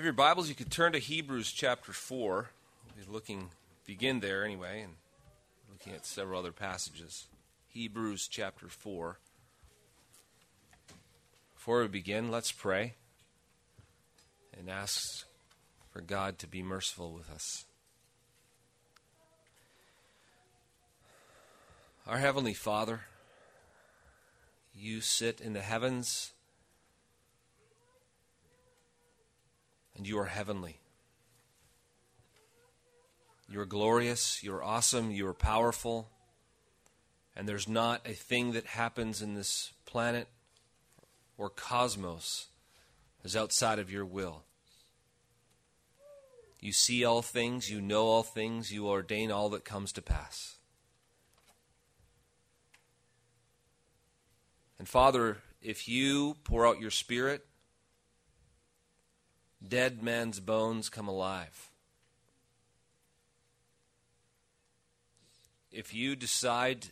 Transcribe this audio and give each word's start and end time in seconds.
Have 0.00 0.04
your 0.06 0.14
Bibles, 0.14 0.48
you 0.48 0.54
could 0.54 0.70
turn 0.70 0.92
to 0.92 0.98
Hebrews 0.98 1.52
chapter 1.52 1.92
4. 1.92 2.48
We'll 2.86 3.04
be 3.04 3.12
looking, 3.12 3.50
begin 3.84 4.20
there 4.20 4.46
anyway, 4.46 4.80
and 4.80 4.94
looking 5.70 5.92
at 5.92 6.06
several 6.06 6.38
other 6.38 6.52
passages. 6.52 7.26
Hebrews 7.68 8.26
chapter 8.26 8.68
4. 8.68 9.18
Before 11.52 11.82
we 11.82 11.88
begin, 11.88 12.30
let's 12.30 12.50
pray 12.50 12.94
and 14.58 14.70
ask 14.70 15.26
for 15.92 16.00
God 16.00 16.38
to 16.38 16.46
be 16.46 16.62
merciful 16.62 17.12
with 17.12 17.30
us. 17.30 17.66
Our 22.06 22.16
Heavenly 22.16 22.54
Father, 22.54 23.02
you 24.74 25.02
sit 25.02 25.42
in 25.42 25.52
the 25.52 25.60
heavens 25.60 26.32
and 30.00 30.08
you 30.08 30.18
are 30.18 30.24
heavenly. 30.24 30.78
You 33.50 33.60
are 33.60 33.66
glorious, 33.66 34.42
you 34.42 34.54
are 34.54 34.64
awesome, 34.64 35.10
you 35.10 35.26
are 35.26 35.34
powerful, 35.34 36.08
and 37.36 37.46
there's 37.46 37.68
not 37.68 38.00
a 38.08 38.14
thing 38.14 38.52
that 38.52 38.64
happens 38.64 39.20
in 39.20 39.34
this 39.34 39.74
planet 39.84 40.26
or 41.36 41.50
cosmos 41.50 42.46
is 43.24 43.36
outside 43.36 43.78
of 43.78 43.90
your 43.92 44.06
will. 44.06 44.44
You 46.60 46.72
see 46.72 47.04
all 47.04 47.20
things, 47.20 47.70
you 47.70 47.82
know 47.82 48.06
all 48.06 48.22
things, 48.22 48.72
you 48.72 48.88
ordain 48.88 49.30
all 49.30 49.50
that 49.50 49.66
comes 49.66 49.92
to 49.92 50.00
pass. 50.00 50.56
And 54.78 54.88
Father, 54.88 55.42
if 55.60 55.86
you 55.86 56.38
pour 56.42 56.66
out 56.66 56.80
your 56.80 56.90
Spirit, 56.90 57.44
dead 59.66 60.02
man's 60.02 60.40
bones 60.40 60.88
come 60.88 61.08
alive. 61.08 61.70
If 65.70 65.94
you 65.94 66.16
decide 66.16 66.86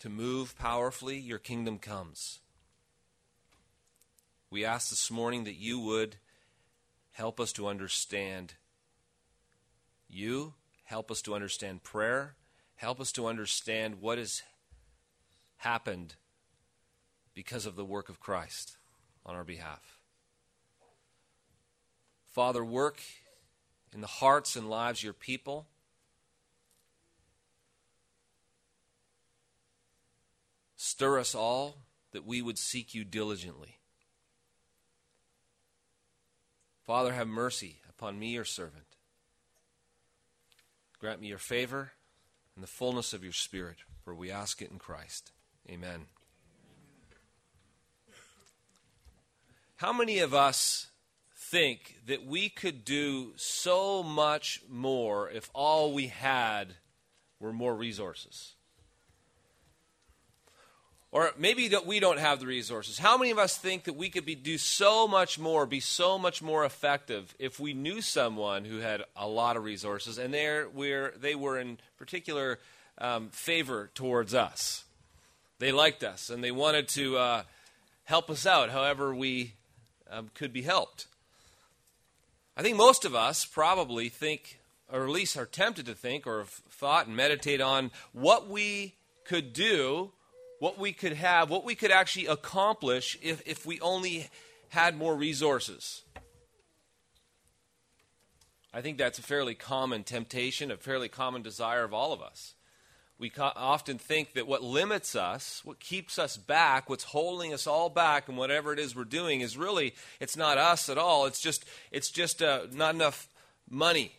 to 0.00 0.08
move 0.08 0.58
powerfully, 0.58 1.18
your 1.18 1.38
kingdom 1.38 1.78
comes. 1.78 2.40
We 4.50 4.64
ask 4.64 4.90
this 4.90 5.10
morning 5.10 5.44
that 5.44 5.54
you 5.54 5.78
would 5.80 6.16
help 7.12 7.40
us 7.40 7.52
to 7.54 7.68
understand 7.68 8.54
you, 10.08 10.54
help 10.84 11.10
us 11.10 11.22
to 11.22 11.34
understand 11.34 11.82
prayer, 11.82 12.34
help 12.74 13.00
us 13.00 13.12
to 13.12 13.26
understand 13.26 14.00
what 14.00 14.18
has 14.18 14.42
happened 15.58 16.16
because 17.32 17.64
of 17.64 17.76
the 17.76 17.84
work 17.84 18.08
of 18.08 18.20
Christ 18.20 18.76
on 19.24 19.34
our 19.34 19.44
behalf. 19.44 20.01
Father, 22.32 22.64
work 22.64 22.98
in 23.94 24.00
the 24.00 24.06
hearts 24.06 24.56
and 24.56 24.70
lives 24.70 25.00
of 25.00 25.04
your 25.04 25.12
people. 25.12 25.66
Stir 30.76 31.18
us 31.18 31.34
all 31.34 31.76
that 32.12 32.26
we 32.26 32.40
would 32.40 32.58
seek 32.58 32.94
you 32.94 33.04
diligently. 33.04 33.76
Father, 36.86 37.12
have 37.12 37.28
mercy 37.28 37.80
upon 37.88 38.18
me, 38.18 38.28
your 38.28 38.44
servant. 38.44 38.96
Grant 40.98 41.20
me 41.20 41.28
your 41.28 41.38
favor 41.38 41.92
and 42.54 42.62
the 42.62 42.68
fullness 42.68 43.12
of 43.12 43.22
your 43.22 43.32
Spirit, 43.32 43.76
for 44.04 44.14
we 44.14 44.30
ask 44.30 44.62
it 44.62 44.70
in 44.70 44.78
Christ. 44.78 45.32
Amen. 45.68 46.06
How 49.76 49.92
many 49.92 50.18
of 50.18 50.32
us 50.32 50.88
think 51.52 51.98
that 52.06 52.24
we 52.24 52.48
could 52.48 52.82
do 52.82 53.34
so 53.36 54.02
much 54.02 54.62
more 54.70 55.28
if 55.28 55.50
all 55.54 55.92
we 55.92 56.06
had 56.06 56.68
were 57.38 57.52
more 57.52 57.76
resources? 57.76 58.54
Or 61.10 61.30
maybe 61.36 61.68
that 61.68 61.86
we 61.86 62.00
don't 62.00 62.18
have 62.18 62.40
the 62.40 62.46
resources. 62.46 62.98
How 62.98 63.18
many 63.18 63.32
of 63.32 63.38
us 63.38 63.58
think 63.58 63.84
that 63.84 63.96
we 63.96 64.08
could 64.08 64.24
be, 64.24 64.34
do 64.34 64.56
so 64.56 65.06
much 65.06 65.38
more, 65.38 65.66
be 65.66 65.78
so 65.78 66.18
much 66.18 66.40
more 66.40 66.64
effective 66.64 67.34
if 67.38 67.60
we 67.60 67.74
knew 67.74 68.00
someone 68.00 68.64
who 68.64 68.78
had 68.78 69.02
a 69.14 69.28
lot 69.28 69.58
of 69.58 69.64
resources 69.64 70.16
and 70.16 70.32
they 70.32 70.64
were, 70.72 71.12
they 71.20 71.34
were 71.34 71.58
in 71.58 71.76
particular 71.98 72.60
um, 72.96 73.28
favor 73.28 73.90
towards 73.94 74.32
us? 74.32 74.84
They 75.58 75.70
liked 75.70 76.02
us 76.02 76.30
and 76.30 76.42
they 76.42 76.50
wanted 76.50 76.88
to 76.88 77.18
uh, 77.18 77.42
help 78.04 78.30
us 78.30 78.46
out 78.46 78.70
however 78.70 79.14
we 79.14 79.52
um, 80.10 80.30
could 80.32 80.54
be 80.54 80.62
helped. 80.62 81.08
I 82.56 82.62
think 82.62 82.76
most 82.76 83.04
of 83.04 83.14
us 83.14 83.44
probably 83.44 84.08
think, 84.08 84.60
or 84.90 85.04
at 85.04 85.10
least 85.10 85.36
are 85.36 85.46
tempted 85.46 85.86
to 85.86 85.94
think, 85.94 86.26
or 86.26 86.40
have 86.40 86.48
thought 86.48 87.06
and 87.06 87.16
meditate 87.16 87.60
on 87.60 87.90
what 88.12 88.48
we 88.48 88.94
could 89.24 89.52
do, 89.52 90.12
what 90.58 90.78
we 90.78 90.92
could 90.92 91.14
have, 91.14 91.48
what 91.48 91.64
we 91.64 91.74
could 91.74 91.90
actually 91.90 92.26
accomplish 92.26 93.18
if, 93.22 93.42
if 93.46 93.64
we 93.64 93.80
only 93.80 94.28
had 94.68 94.96
more 94.96 95.16
resources. 95.16 96.02
I 98.74 98.80
think 98.80 98.96
that's 98.96 99.18
a 99.18 99.22
fairly 99.22 99.54
common 99.54 100.02
temptation, 100.04 100.70
a 100.70 100.76
fairly 100.76 101.08
common 101.08 101.42
desire 101.42 101.84
of 101.84 101.92
all 101.92 102.12
of 102.12 102.22
us 102.22 102.54
we 103.22 103.30
often 103.38 103.98
think 103.98 104.32
that 104.34 104.48
what 104.48 104.64
limits 104.64 105.14
us, 105.14 105.60
what 105.64 105.78
keeps 105.78 106.18
us 106.18 106.36
back, 106.36 106.90
what's 106.90 107.04
holding 107.04 107.54
us 107.54 107.68
all 107.68 107.88
back, 107.88 108.28
and 108.28 108.36
whatever 108.36 108.72
it 108.72 108.80
is 108.80 108.96
we're 108.96 109.04
doing 109.04 109.42
is 109.42 109.56
really 109.56 109.94
it's 110.18 110.36
not 110.36 110.58
us 110.58 110.88
at 110.88 110.98
all. 110.98 111.26
It's 111.26 111.40
just 111.40 111.64
it's 111.92 112.10
just 112.10 112.42
uh, 112.42 112.62
not 112.72 112.96
enough 112.96 113.28
money, 113.70 114.16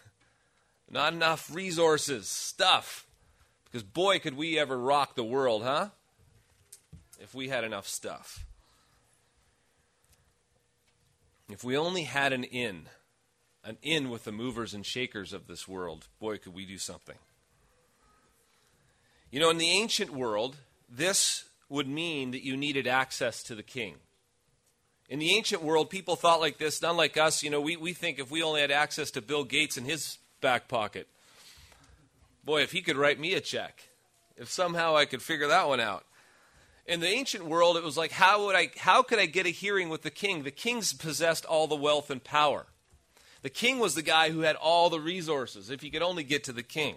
not 0.90 1.12
enough 1.12 1.54
resources, 1.54 2.26
stuff. 2.26 3.04
Because 3.66 3.82
boy, 3.82 4.18
could 4.18 4.38
we 4.38 4.58
ever 4.58 4.78
rock 4.78 5.14
the 5.14 5.22
world, 5.22 5.62
huh? 5.62 5.88
If 7.20 7.34
we 7.34 7.50
had 7.50 7.64
enough 7.64 7.86
stuff. 7.86 8.46
If 11.50 11.62
we 11.62 11.76
only 11.76 12.04
had 12.04 12.32
an 12.32 12.44
in, 12.44 12.86
an 13.62 13.76
in 13.82 14.08
with 14.08 14.24
the 14.24 14.32
movers 14.32 14.72
and 14.72 14.86
shakers 14.86 15.34
of 15.34 15.48
this 15.48 15.68
world, 15.68 16.06
boy, 16.18 16.38
could 16.38 16.54
we 16.54 16.64
do 16.64 16.78
something. 16.78 17.18
You 19.32 19.40
know, 19.40 19.48
in 19.48 19.56
the 19.56 19.70
ancient 19.70 20.10
world, 20.10 20.56
this 20.90 21.46
would 21.70 21.88
mean 21.88 22.32
that 22.32 22.44
you 22.44 22.54
needed 22.54 22.86
access 22.86 23.42
to 23.44 23.54
the 23.54 23.62
king. 23.62 23.94
In 25.08 25.18
the 25.18 25.34
ancient 25.34 25.62
world, 25.62 25.88
people 25.88 26.16
thought 26.16 26.38
like 26.38 26.58
this, 26.58 26.82
not 26.82 26.96
like 26.96 27.16
us. 27.16 27.42
You 27.42 27.48
know, 27.48 27.60
we, 27.60 27.78
we 27.78 27.94
think 27.94 28.18
if 28.18 28.30
we 28.30 28.42
only 28.42 28.60
had 28.60 28.70
access 28.70 29.10
to 29.12 29.22
Bill 29.22 29.44
Gates 29.44 29.78
in 29.78 29.86
his 29.86 30.18
back 30.42 30.68
pocket, 30.68 31.08
boy, 32.44 32.60
if 32.60 32.72
he 32.72 32.82
could 32.82 32.98
write 32.98 33.18
me 33.18 33.32
a 33.32 33.40
check, 33.40 33.88
if 34.36 34.50
somehow 34.50 34.96
I 34.96 35.06
could 35.06 35.22
figure 35.22 35.48
that 35.48 35.66
one 35.66 35.80
out. 35.80 36.04
In 36.86 37.00
the 37.00 37.08
ancient 37.08 37.46
world, 37.46 37.78
it 37.78 37.82
was 37.82 37.96
like, 37.96 38.12
how, 38.12 38.44
would 38.44 38.56
I, 38.56 38.70
how 38.76 39.02
could 39.02 39.18
I 39.18 39.24
get 39.24 39.46
a 39.46 39.50
hearing 39.50 39.88
with 39.88 40.02
the 40.02 40.10
king? 40.10 40.42
The 40.42 40.50
kings 40.50 40.92
possessed 40.92 41.46
all 41.46 41.66
the 41.66 41.74
wealth 41.74 42.10
and 42.10 42.22
power. 42.22 42.66
The 43.40 43.50
king 43.50 43.78
was 43.78 43.94
the 43.94 44.02
guy 44.02 44.30
who 44.30 44.40
had 44.40 44.56
all 44.56 44.90
the 44.90 45.00
resources, 45.00 45.70
if 45.70 45.82
you 45.82 45.90
could 45.90 46.02
only 46.02 46.22
get 46.22 46.44
to 46.44 46.52
the 46.52 46.62
king. 46.62 46.96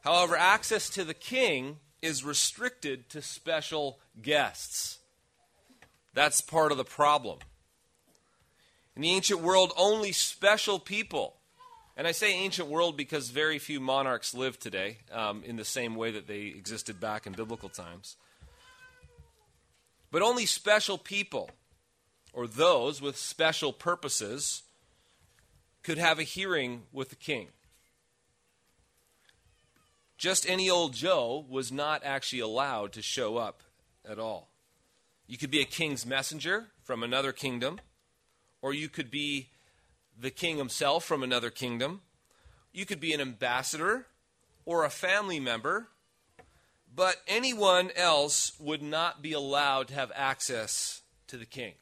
However, 0.00 0.36
access 0.36 0.88
to 0.90 1.04
the 1.04 1.14
king 1.14 1.78
is 2.00 2.24
restricted 2.24 3.08
to 3.10 3.20
special 3.20 3.98
guests. 4.20 4.98
That's 6.14 6.40
part 6.40 6.72
of 6.72 6.78
the 6.78 6.84
problem. 6.84 7.38
In 8.96 9.02
the 9.02 9.10
ancient 9.10 9.40
world, 9.40 9.72
only 9.76 10.12
special 10.12 10.78
people, 10.78 11.36
and 11.96 12.06
I 12.06 12.12
say 12.12 12.32
ancient 12.32 12.68
world 12.68 12.96
because 12.96 13.30
very 13.30 13.58
few 13.58 13.78
monarchs 13.78 14.34
live 14.34 14.58
today 14.58 14.98
um, 15.12 15.42
in 15.44 15.56
the 15.56 15.64
same 15.64 15.94
way 15.94 16.10
that 16.12 16.26
they 16.26 16.46
existed 16.46 16.98
back 16.98 17.26
in 17.26 17.32
biblical 17.32 17.68
times. 17.68 18.16
But 20.10 20.22
only 20.22 20.46
special 20.46 20.98
people, 20.98 21.50
or 22.32 22.46
those 22.46 23.00
with 23.00 23.16
special 23.16 23.72
purposes, 23.72 24.62
could 25.82 25.98
have 25.98 26.18
a 26.18 26.24
hearing 26.24 26.82
with 26.92 27.10
the 27.10 27.16
king 27.16 27.48
just 30.20 30.46
any 30.46 30.68
old 30.68 30.92
Joe 30.92 31.46
was 31.48 31.72
not 31.72 32.04
actually 32.04 32.40
allowed 32.40 32.92
to 32.92 33.00
show 33.00 33.38
up 33.38 33.62
at 34.06 34.18
all. 34.18 34.50
You 35.26 35.38
could 35.38 35.50
be 35.50 35.62
a 35.62 35.64
king's 35.64 36.04
messenger 36.04 36.66
from 36.82 37.02
another 37.02 37.32
kingdom, 37.32 37.80
or 38.60 38.74
you 38.74 38.90
could 38.90 39.10
be 39.10 39.48
the 40.18 40.30
king 40.30 40.58
himself 40.58 41.06
from 41.06 41.22
another 41.22 41.48
kingdom. 41.48 42.02
You 42.70 42.84
could 42.84 43.00
be 43.00 43.14
an 43.14 43.22
ambassador 43.22 44.08
or 44.66 44.84
a 44.84 44.90
family 44.90 45.40
member, 45.40 45.88
but 46.94 47.16
anyone 47.26 47.90
else 47.96 48.52
would 48.60 48.82
not 48.82 49.22
be 49.22 49.32
allowed 49.32 49.88
to 49.88 49.94
have 49.94 50.12
access 50.14 51.00
to 51.28 51.38
the 51.38 51.46
king. 51.46 51.76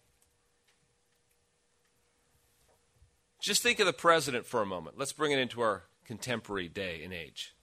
Just 3.40 3.64
think 3.64 3.81
of 3.81 3.87
the 3.87 3.93
president 3.93 4.46
for 4.46 4.62
a 4.62 4.67
moment. 4.67 4.96
Let's 4.96 5.12
bring 5.12 5.32
it 5.32 5.40
into 5.40 5.61
our 5.61 5.82
contemporary 6.05 6.69
day 6.69 7.02
and 7.02 7.12
age. 7.12 7.56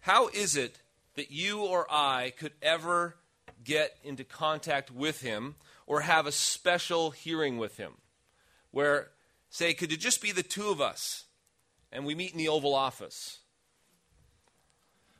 How 0.00 0.28
is 0.28 0.56
it 0.56 0.78
that 1.16 1.30
you 1.30 1.64
or 1.64 1.86
I 1.90 2.32
could 2.38 2.52
ever 2.62 3.16
get 3.62 3.96
into 4.02 4.24
contact 4.24 4.90
with 4.90 5.20
him 5.20 5.56
or 5.86 6.00
have 6.02 6.26
a 6.26 6.32
special 6.32 7.10
hearing 7.10 7.58
with 7.58 7.76
him 7.76 7.92
where, 8.70 9.08
say, 9.50 9.74
could 9.74 9.92
it 9.92 10.00
just 10.00 10.22
be 10.22 10.32
the 10.32 10.42
two 10.42 10.68
of 10.68 10.80
us 10.80 11.24
and 11.92 12.06
we 12.06 12.14
meet 12.14 12.32
in 12.32 12.38
the 12.38 12.48
Oval 12.48 12.74
Office? 12.74 13.40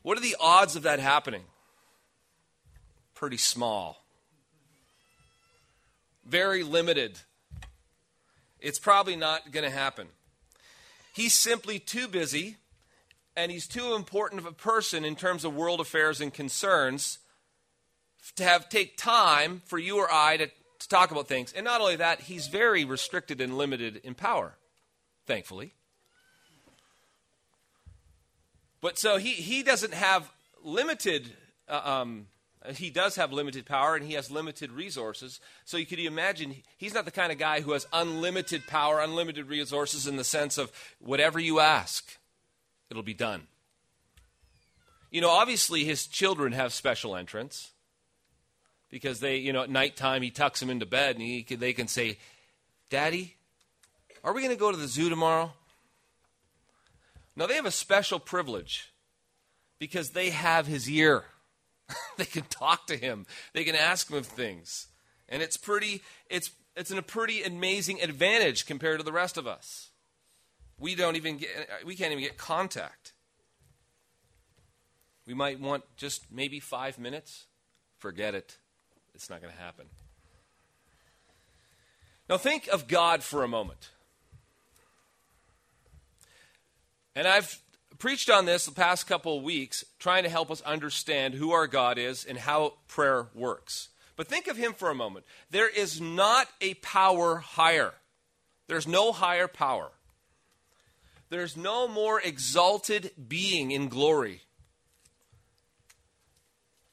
What 0.03 0.17
are 0.17 0.23
the 0.23 0.37
odds 0.41 0.77
of 0.77 0.85
that 0.85 1.01
happening? 1.01 1.43
Pretty 3.15 3.37
small. 3.37 4.03
Very 6.25 6.63
limited. 6.63 7.19
It's 8.61 8.79
probably 8.79 9.17
not 9.17 9.53
going 9.53 9.65
to 9.65 9.71
happen. 9.71 10.07
He's 11.13 11.35
simply 11.35 11.79
too 11.79 12.09
busy 12.09 12.57
and 13.41 13.51
he's 13.51 13.67
too 13.67 13.95
important 13.95 14.41
of 14.41 14.47
a 14.47 14.53
person 14.53 15.05
in 15.05 15.17
terms 15.17 15.45
of 15.45 15.55
world 15.55 15.81
affairs 15.81 16.21
and 16.21 16.33
concerns 16.33 17.19
to 18.37 18.45
have 18.45 18.69
take 18.69 18.97
time 18.97 19.63
for 19.65 19.79
you 19.79 19.99
or 19.99 20.09
I 20.13 20.37
to, 20.37 20.47
to 20.47 20.89
talk 20.89 21.11
about 21.11 21.27
things. 21.27 21.53
And 21.53 21.65
not 21.65 21.81
only 21.81 21.97
that, 21.97 22.21
he's 22.21 22.49
very 22.49 22.85
restricted 22.85 23.41
and 23.41 23.57
limited 23.57 24.01
in 24.05 24.15
power, 24.15 24.57
thankfully. 25.27 25.73
But 28.81 28.99
so 28.99 29.17
he, 29.17 29.31
he 29.31 29.63
doesn't 29.63 29.95
have 29.95 30.31
limited, 30.63 31.27
uh, 31.69 31.81
um, 31.83 32.27
he 32.75 32.91
does 32.91 33.17
have 33.17 33.33
limited 33.33 33.65
power 33.65 33.97
and 33.97 34.05
he 34.05 34.15
has 34.15 34.31
limited 34.31 34.71
resources. 34.71 35.41
So 35.65 35.79
you 35.79 35.87
could 35.87 35.99
imagine 35.99 36.57
he's 36.77 36.95
not 36.95 37.07
the 37.07 37.11
kind 37.11 37.33
of 37.33 37.39
guy 37.39 37.63
who 37.63 37.73
has 37.73 37.87
unlimited 37.93 38.67
power, 38.67 39.01
unlimited 39.01 39.49
resources 39.49 40.07
in 40.07 40.17
the 40.17 40.25
sense 40.25 40.59
of 40.59 40.71
whatever 40.99 41.39
you 41.39 41.61
ask, 41.61 42.19
it'll 42.91 43.03
be 43.03 43.15
done. 43.15 43.47
You 45.11 45.21
know, 45.21 45.31
obviously 45.31 45.85
his 45.85 46.07
children 46.07 46.53
have 46.53 46.73
special 46.73 47.17
entrance 47.17 47.71
because 48.91 49.21
they, 49.21 49.37
you 49.37 49.53
know, 49.53 49.63
at 49.63 49.71
nighttime 49.71 50.23
he 50.23 50.31
tucks 50.31 50.61
them 50.61 50.71
into 50.71 50.87
bed 50.87 51.17
and 51.17 51.25
he, 51.25 51.43
they 51.43 51.73
can 51.73 51.89
say, 51.89 52.19
Daddy, 52.91 53.37
are 54.23 54.33
we 54.33 54.43
going 54.43 54.55
to 54.55 54.61
go 54.61 54.71
to 54.71 54.77
the 54.77 54.89
zoo 54.89 55.09
tomorrow? 55.09 55.53
Now, 57.37 57.47
they 57.47 57.55
have 57.55 57.67
a 57.67 57.71
special 57.71 58.19
privilege 58.19 58.93
because 59.79 60.11
they 60.11 60.31
have 60.31 60.67
his 60.67 60.91
ear. 60.91 61.25
they 62.17 62.25
can 62.25 62.43
talk 62.45 62.87
to 62.89 62.97
him, 62.97 63.27
they 63.55 63.65
can 63.65 63.75
ask 63.75 64.11
him 64.11 64.17
of 64.17 64.27
things. 64.27 64.89
And 65.29 65.43
it's 65.43 65.57
pretty, 65.57 66.03
it's, 66.29 66.51
it's 66.77 66.91
a 66.91 67.03
pretty 67.03 67.43
amazing 67.43 68.01
advantage 68.03 68.67
compared 68.67 68.99
to 68.99 69.05
the 69.05 69.13
rest 69.13 69.37
of 69.37 69.47
us. 69.47 69.90
We 70.81 70.95
don't 70.95 71.17
even 71.17 71.37
get, 71.37 71.51
we 71.85 71.95
can't 71.95 72.11
even 72.11 72.25
get 72.25 72.39
contact. 72.39 73.13
We 75.27 75.35
might 75.35 75.61
want 75.61 75.85
just 75.97 76.33
maybe 76.33 76.59
five 76.59 76.99
minutes. 76.99 77.47
Forget 77.99 78.35
it. 78.35 78.57
It's 79.15 79.29
not 79.29 79.43
going 79.43 79.53
to 79.53 79.61
happen. 79.61 79.87
Now, 82.29 82.39
think 82.39 82.69
of 82.69 82.89
God 82.89 83.23
for 83.23 83.45
a 83.45 83.49
moment. 83.49 83.91
And 87.15 87.29
I've 87.29 87.61
preached 87.99 88.31
on 88.31 88.47
this 88.47 88.65
the 88.65 88.73
past 88.73 89.07
couple 89.07 89.37
of 89.37 89.43
weeks, 89.43 89.85
trying 89.99 90.23
to 90.23 90.31
help 90.31 90.51
us 90.51 90.63
understand 90.63 91.35
who 91.35 91.53
our 91.53 91.67
God 91.67 91.99
is 91.99 92.25
and 92.25 92.39
how 92.39 92.75
prayer 92.89 93.27
works. 93.35 93.91
But 94.17 94.29
think 94.29 94.47
of 94.47 94.57
Him 94.57 94.73
for 94.73 94.91
a 94.91 94.95
moment. 94.95 95.27
There 95.51 95.69
is 95.69 96.01
not 96.01 96.49
a 96.61 96.75
power 96.75 97.37
higher, 97.37 97.93
there's 98.69 98.89
no 98.89 99.13
higher 99.13 99.49
power. 99.49 99.91
There's 101.31 101.57
no 101.57 101.89
more 101.89 102.21
exalted 102.21 103.13
being 103.29 103.71
in 103.71 103.89
glory. 103.89 104.43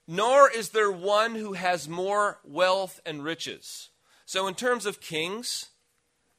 Nor 0.07 0.49
is 0.49 0.69
there 0.69 0.91
one 0.91 1.35
who 1.35 1.53
has 1.53 1.89
more 1.89 2.39
wealth 2.45 3.01
and 3.05 3.23
riches. 3.23 3.89
So, 4.25 4.47
in 4.47 4.55
terms 4.55 4.85
of 4.85 5.01
kings, 5.01 5.69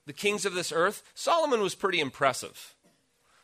the 0.06 0.12
kings 0.12 0.46
of 0.46 0.54
this 0.54 0.72
earth, 0.72 1.02
Solomon 1.14 1.60
was 1.60 1.74
pretty 1.74 2.00
impressive. 2.00 2.74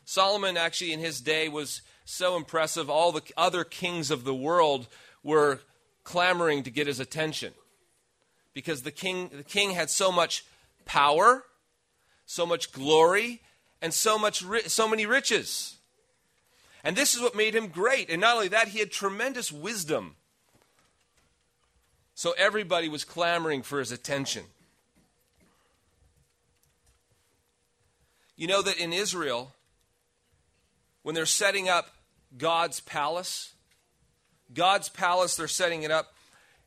Solomon, 0.05 0.57
actually, 0.57 0.93
in 0.93 0.99
his 0.99 1.21
day, 1.21 1.47
was 1.47 1.81
so 2.05 2.37
impressive, 2.37 2.89
all 2.89 3.11
the 3.11 3.23
other 3.35 3.63
kings 3.63 4.09
of 4.09 4.23
the 4.23 4.35
world 4.35 4.87
were 5.23 5.59
clamoring 6.03 6.63
to 6.63 6.69
get 6.69 6.87
his 6.87 6.99
attention 6.99 7.53
because 8.53 8.83
the 8.83 8.91
king, 8.91 9.29
the 9.33 9.43
king 9.43 9.71
had 9.71 9.89
so 9.89 10.11
much 10.11 10.45
power, 10.85 11.43
so 12.25 12.45
much 12.45 12.71
glory, 12.71 13.41
and 13.81 13.93
so, 13.93 14.17
much, 14.17 14.43
so 14.67 14.87
many 14.87 15.05
riches. 15.05 15.77
And 16.83 16.95
this 16.95 17.15
is 17.15 17.21
what 17.21 17.35
made 17.35 17.55
him 17.55 17.67
great. 17.67 18.09
And 18.09 18.21
not 18.21 18.35
only 18.35 18.47
that, 18.49 18.69
he 18.69 18.79
had 18.79 18.91
tremendous 18.91 19.51
wisdom. 19.51 20.15
So 22.13 22.33
everybody 22.37 22.89
was 22.89 23.03
clamoring 23.03 23.63
for 23.63 23.79
his 23.79 23.91
attention. 23.91 24.43
You 28.35 28.47
know 28.47 28.61
that 28.61 28.77
in 28.77 28.93
Israel, 28.93 29.53
when 31.03 31.15
they're 31.15 31.25
setting 31.25 31.69
up 31.69 31.95
God's 32.37 32.79
palace. 32.79 33.53
God's 34.53 34.89
palace, 34.89 35.35
they're 35.35 35.47
setting 35.47 35.83
it 35.83 35.91
up. 35.91 36.13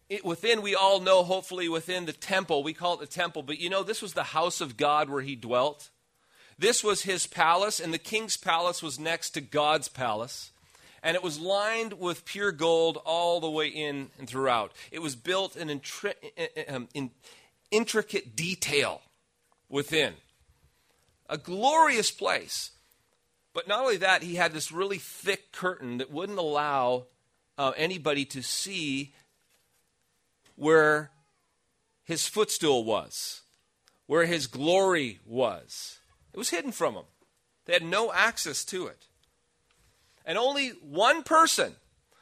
It, 0.09 0.25
within, 0.25 0.63
we 0.63 0.75
all 0.75 1.01
know, 1.01 1.23
hopefully, 1.23 1.69
within 1.69 2.07
the 2.07 2.13
temple, 2.13 2.63
we 2.63 2.73
call 2.73 2.95
it 2.95 3.01
the 3.01 3.07
temple, 3.07 3.43
but 3.43 3.59
you 3.59 3.69
know, 3.69 3.83
this 3.83 4.01
was 4.01 4.15
the 4.15 4.23
house 4.23 4.61
of 4.61 4.77
God 4.77 5.11
where 5.11 5.21
he 5.21 5.37
dwelt. 5.37 5.91
This 6.59 6.83
was 6.83 7.03
his 7.03 7.27
palace, 7.27 7.79
and 7.79 7.95
the 7.95 7.99
king's 7.99 8.37
palace 8.37 8.83
was 8.83 8.99
next 8.99 9.31
to 9.31 9.41
God's 9.41 9.89
palace. 9.89 10.51
And 11.03 11.15
it 11.15 11.23
was 11.23 11.39
lined 11.39 11.95
with 11.95 12.25
pure 12.25 12.51
gold 12.51 12.99
all 13.05 13.41
the 13.41 13.51
way 13.51 13.69
in 13.69 14.11
and 14.19 14.29
throughout. 14.29 14.73
It 14.91 15.01
was 15.01 15.15
built 15.15 15.55
in, 15.55 15.69
intri- 15.69 16.15
um, 16.69 16.89
in 16.93 17.13
intricate 17.71 18.35
detail 18.35 19.03
within. 19.69 20.15
A 21.29 21.39
glorious 21.39 22.11
place. 22.11 22.73
But 23.55 23.69
not 23.69 23.81
only 23.81 23.99
that, 23.99 24.25
he 24.25 24.35
had 24.35 24.53
this 24.53 24.73
really 24.73 24.99
thick 24.99 25.53
curtain 25.53 25.99
that 25.99 26.11
wouldn't 26.11 26.39
allow 26.39 27.07
uh, 27.57 27.73
anybody 27.77 28.25
to 28.25 28.43
see 28.43 29.15
where 30.57 31.11
his 32.05 32.27
footstool 32.27 32.85
was, 32.85 33.43
where 34.07 34.27
his 34.27 34.49
glory 34.49 35.21
was. 35.25 35.98
It 36.33 36.39
was 36.39 36.51
hidden 36.51 36.73
from 36.73 36.95
them. 36.95 37.05
They 37.67 37.73
had 37.73 37.85
no 37.85 38.13
access 38.13 38.65
to 38.67 38.87
it. 38.87 39.07
And 40.25 40.39
only 40.39 40.71
one 40.83 41.23
person. 41.23 41.75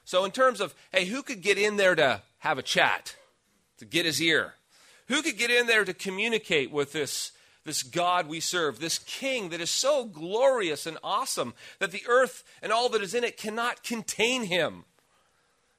So, 0.05 0.25
in 0.25 0.31
terms 0.31 0.61
of, 0.61 0.75
hey, 0.93 1.07
who 1.07 1.23
could 1.23 1.43
get 1.43 1.59
in 1.59 1.77
there 1.77 1.95
to 1.95 2.23
have 2.39 2.59
a 2.59 2.63
chat, 2.63 3.17
to 3.79 3.85
get 3.85 4.07
his 4.07 4.23
ear? 4.23 4.55
Who 5.09 5.23
could 5.23 5.39
get 5.39 5.51
in 5.51 5.67
there 5.67 5.85
to 5.85 5.95
communicate 5.95 6.71
with 6.71 6.93
this 6.93 7.33
this 7.67 7.83
God 7.83 8.29
we 8.29 8.41
serve, 8.41 8.79
this 8.79 8.99
King 8.99 9.51
that 9.51 9.61
is 9.61 9.71
so 9.71 10.07
glorious 10.07 10.87
and 10.87 10.97
awesome 11.03 11.53
that 11.81 11.91
the 11.91 12.05
earth 12.09 12.45
and 12.63 12.73
all 12.73 12.89
that 12.91 13.03
is 13.03 13.13
in 13.13 13.25
it 13.25 13.37
cannot 13.37 13.83
contain 13.83 14.45
him. 14.45 14.85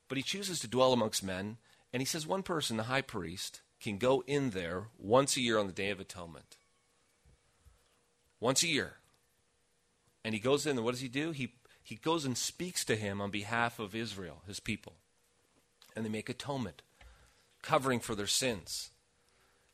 But 0.08 0.18
he 0.18 0.24
chooses 0.24 0.60
to 0.60 0.68
dwell 0.68 0.94
amongst 0.94 1.24
men, 1.24 1.58
and 1.92 2.02
he 2.02 2.06
says 2.06 2.28
one 2.28 2.44
person, 2.44 2.78
the 2.78 2.84
high 2.84 3.02
priest, 3.02 3.62
can 3.82 3.98
go 3.98 4.24
in 4.28 4.52
there 4.52 4.88
once 4.98 5.38
a 5.38 5.42
year 5.42 5.58
on 5.58 5.68
the 5.68 5.74
Day 5.74 5.90
of 5.90 6.00
Atonement. 6.00 6.58
Once 8.40 8.64
a 8.64 8.68
year. 8.68 8.94
And 10.24 10.34
he 10.34 10.40
goes 10.40 10.66
in, 10.66 10.78
and 10.78 10.86
what 10.86 10.92
does 10.92 11.02
he 11.02 11.08
do? 11.08 11.32
He, 11.32 11.54
he 11.84 11.96
goes 11.96 12.26
and 12.26 12.38
speaks 12.38 12.84
to 12.86 12.96
him 12.96 13.22
on 13.22 13.32
behalf 13.32 13.80
of 13.80 13.96
Israel, 13.96 14.42
his 14.48 14.60
people. 14.60 14.94
And 15.96 16.06
they 16.06 16.10
make 16.10 16.30
atonement, 16.30 16.82
covering 17.62 18.00
for 18.00 18.14
their 18.14 18.28
sins 18.28 18.92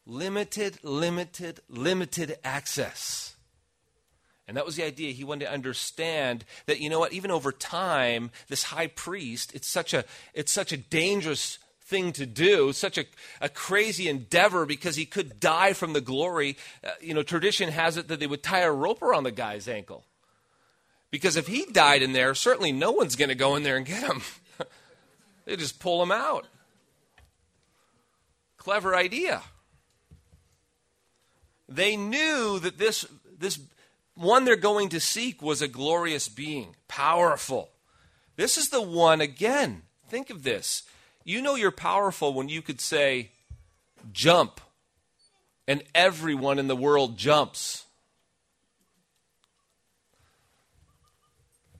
limited, 0.06 0.80
limited, 0.84 1.60
limited 1.70 2.38
access. 2.44 3.36
And 4.48 4.58
that 4.58 4.66
was 4.66 4.76
the 4.76 4.84
idea. 4.84 5.14
He 5.14 5.24
wanted 5.24 5.46
to 5.46 5.52
understand 5.52 6.44
that, 6.66 6.82
you 6.82 6.90
know 6.90 7.00
what, 7.00 7.14
even 7.14 7.32
over 7.32 7.52
time, 7.52 8.32
this 8.50 8.64
high 8.64 8.88
priest, 8.88 9.56
it's 9.56 9.68
such 9.68 9.94
a, 9.94 10.04
it's 10.34 10.52
such 10.52 10.74
a 10.74 10.78
dangerous 10.78 11.60
thing 11.86 12.14
to 12.14 12.26
do, 12.26 12.74
such 12.74 12.98
a, 12.98 13.06
a 13.42 13.50
crazy 13.50 14.08
endeavor 14.08 14.66
because 14.66 14.96
he 14.96 15.06
could 15.06 15.40
die 15.40 15.74
from 15.74 15.94
the 15.94 16.02
glory. 16.02 16.58
Uh, 16.84 16.90
you 17.02 17.14
know, 17.14 17.24
tradition 17.24 17.70
has 17.70 17.98
it 17.98 18.08
that 18.08 18.20
they 18.20 18.28
would 18.28 18.44
tie 18.44 18.62
a 18.62 18.72
rope 18.72 19.02
around 19.02 19.24
the 19.24 19.32
guy's 19.32 19.68
ankle. 19.68 20.06
Because 21.12 21.36
if 21.36 21.48
he 21.48 21.66
died 21.66 22.02
in 22.02 22.14
there, 22.14 22.34
certainly 22.34 22.72
no 22.72 22.92
one's 22.92 23.16
going 23.16 23.30
to 23.30 23.36
go 23.36 23.56
in 23.56 23.64
there 23.64 23.78
and 23.78 23.86
get 23.86 24.02
him. 24.02 24.22
they 25.46 25.56
just 25.56 25.80
pull 25.80 26.02
him 26.02 26.12
out. 26.12 26.48
Clever 28.58 28.96
idea. 28.96 29.42
They 31.70 31.96
knew 31.98 32.60
that 32.60 32.78
this, 32.78 33.06
this 33.38 33.60
one 34.16 34.46
they're 34.46 34.56
going 34.56 34.90
to 34.90 35.00
seek 35.00 35.42
was 35.42 35.62
a 35.62 35.68
glorious 35.68 36.30
being, 36.30 36.76
powerful. 36.88 37.70
This 38.36 38.58
is 38.58 38.70
the 38.70 38.82
one, 38.82 39.22
again, 39.22 39.84
think 40.08 40.30
of 40.30 40.44
this. 40.44 40.84
You 41.24 41.42
know 41.42 41.56
you're 41.56 41.72
powerful 41.72 42.34
when 42.34 42.50
you 42.50 42.62
could 42.62 42.82
say, 42.82 43.32
jump, 44.12 44.60
and 45.68 45.84
everyone 45.96 46.60
in 46.60 46.68
the 46.68 46.76
world 46.76 47.18
jumps. 47.18 47.86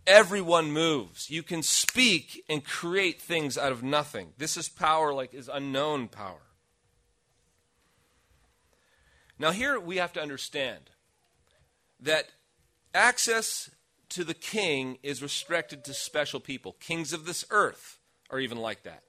Everyone 0.08 0.72
moves. 0.72 1.30
You 1.30 1.44
can 1.44 1.64
speak 1.64 2.44
and 2.50 2.64
create 2.64 3.22
things 3.22 3.58
out 3.58 3.72
of 3.72 3.84
nothing. 3.84 4.34
This 4.38 4.58
is 4.58 4.68
power 4.70 5.14
like 5.14 5.34
is 5.34 5.50
unknown 5.52 6.08
power. 6.08 6.42
Now, 9.40 9.52
here 9.52 9.80
we 9.80 9.98
have 9.98 10.14
to 10.14 10.22
understand 10.22 10.92
that 12.00 12.28
access 12.94 13.70
to 14.10 14.24
the 14.24 14.34
king 14.34 15.00
is 15.04 15.22
restricted 15.22 15.84
to 15.86 15.94
special 15.94 16.40
people. 16.40 16.76
Kings 16.80 17.14
of 17.14 17.26
this 17.26 17.44
earth 17.50 18.00
are 18.30 18.40
even 18.40 18.58
like 18.58 18.84
that. 18.84 19.04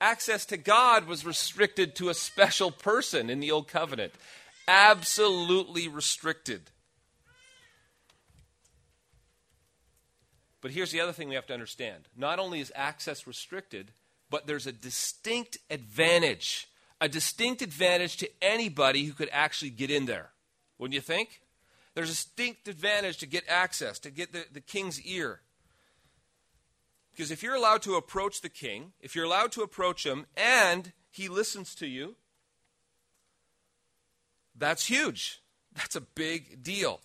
Access 0.00 0.46
to 0.46 0.56
God 0.56 1.06
was 1.06 1.26
restricted 1.26 1.94
to 1.96 2.08
a 2.08 2.14
special 2.14 2.70
person 2.70 3.28
in 3.28 3.40
the 3.40 3.50
Old 3.50 3.68
Covenant. 3.68 4.14
Absolutely 4.66 5.88
restricted. 5.88 6.70
But 10.62 10.70
here's 10.70 10.90
the 10.90 11.00
other 11.00 11.12
thing 11.12 11.28
we 11.28 11.34
have 11.34 11.46
to 11.46 11.54
understand 11.54 12.04
not 12.16 12.38
only 12.38 12.60
is 12.60 12.72
access 12.74 13.26
restricted, 13.26 13.92
but 14.30 14.46
there's 14.46 14.66
a 14.66 14.72
distinct 14.72 15.58
advantage. 15.70 16.68
A 17.00 17.08
distinct 17.08 17.62
advantage 17.62 18.18
to 18.18 18.30
anybody 18.42 19.04
who 19.04 19.12
could 19.12 19.30
actually 19.32 19.70
get 19.70 19.90
in 19.90 20.04
there. 20.06 20.30
Wouldn't 20.78 20.94
you 20.94 21.00
think? 21.00 21.40
There's 21.94 22.10
a 22.10 22.12
distinct 22.12 22.68
advantage 22.68 23.18
to 23.18 23.26
get 23.26 23.44
access, 23.48 23.98
to 24.00 24.10
get 24.10 24.32
the, 24.32 24.44
the 24.52 24.60
king's 24.60 25.00
ear. 25.02 25.40
Because 27.12 27.30
if 27.30 27.42
you're 27.42 27.54
allowed 27.54 27.82
to 27.82 27.96
approach 27.96 28.40
the 28.40 28.48
king, 28.48 28.92
if 29.00 29.14
you're 29.14 29.24
allowed 29.24 29.52
to 29.52 29.62
approach 29.62 30.06
him 30.06 30.26
and 30.36 30.92
he 31.10 31.28
listens 31.28 31.74
to 31.76 31.86
you, 31.86 32.16
that's 34.56 34.86
huge. 34.86 35.42
That's 35.74 35.96
a 35.96 36.00
big 36.00 36.62
deal. 36.62 37.00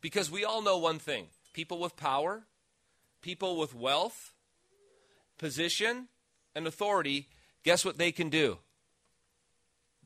Because 0.00 0.30
we 0.30 0.44
all 0.44 0.62
know 0.62 0.78
one 0.78 0.98
thing 0.98 1.28
people 1.52 1.78
with 1.78 1.96
power, 1.96 2.44
people 3.20 3.56
with 3.56 3.74
wealth, 3.74 4.32
position, 5.38 6.08
and 6.54 6.66
authority, 6.66 7.28
guess 7.62 7.84
what 7.84 7.98
they 7.98 8.12
can 8.12 8.28
do? 8.28 8.58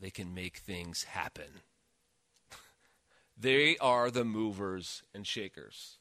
They 0.00 0.10
can 0.10 0.34
make 0.34 0.58
things 0.58 1.04
happen. 1.04 1.62
they 3.38 3.78
are 3.78 4.10
the 4.10 4.24
movers 4.24 5.02
and 5.14 5.26
shakers. 5.26 5.98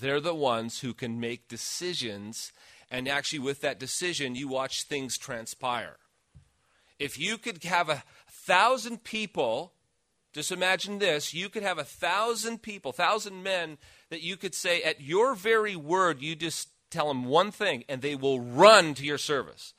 They're 0.00 0.20
the 0.20 0.34
ones 0.34 0.80
who 0.80 0.94
can 0.94 1.20
make 1.20 1.48
decisions, 1.48 2.52
and 2.90 3.08
actually, 3.08 3.40
with 3.40 3.60
that 3.60 3.78
decision, 3.78 4.34
you 4.34 4.48
watch 4.48 4.84
things 4.84 5.18
transpire. 5.18 5.96
If 6.98 7.18
you 7.18 7.36
could 7.36 7.62
have 7.64 7.88
a 7.88 8.02
thousand 8.28 9.04
people, 9.04 9.72
just 10.32 10.50
imagine 10.50 10.98
this 10.98 11.34
you 11.34 11.48
could 11.48 11.62
have 11.62 11.78
a 11.78 11.84
thousand 11.84 12.62
people, 12.62 12.92
thousand 12.92 13.42
men 13.42 13.78
that 14.10 14.22
you 14.22 14.36
could 14.36 14.54
say, 14.54 14.82
at 14.82 15.00
your 15.00 15.34
very 15.34 15.76
word, 15.76 16.22
you 16.22 16.34
just 16.34 16.68
tell 16.90 17.08
them 17.08 17.24
one 17.24 17.50
thing, 17.50 17.84
and 17.88 18.02
they 18.02 18.14
will 18.14 18.40
run 18.40 18.94
to 18.94 19.04
your 19.04 19.18
service. 19.18 19.74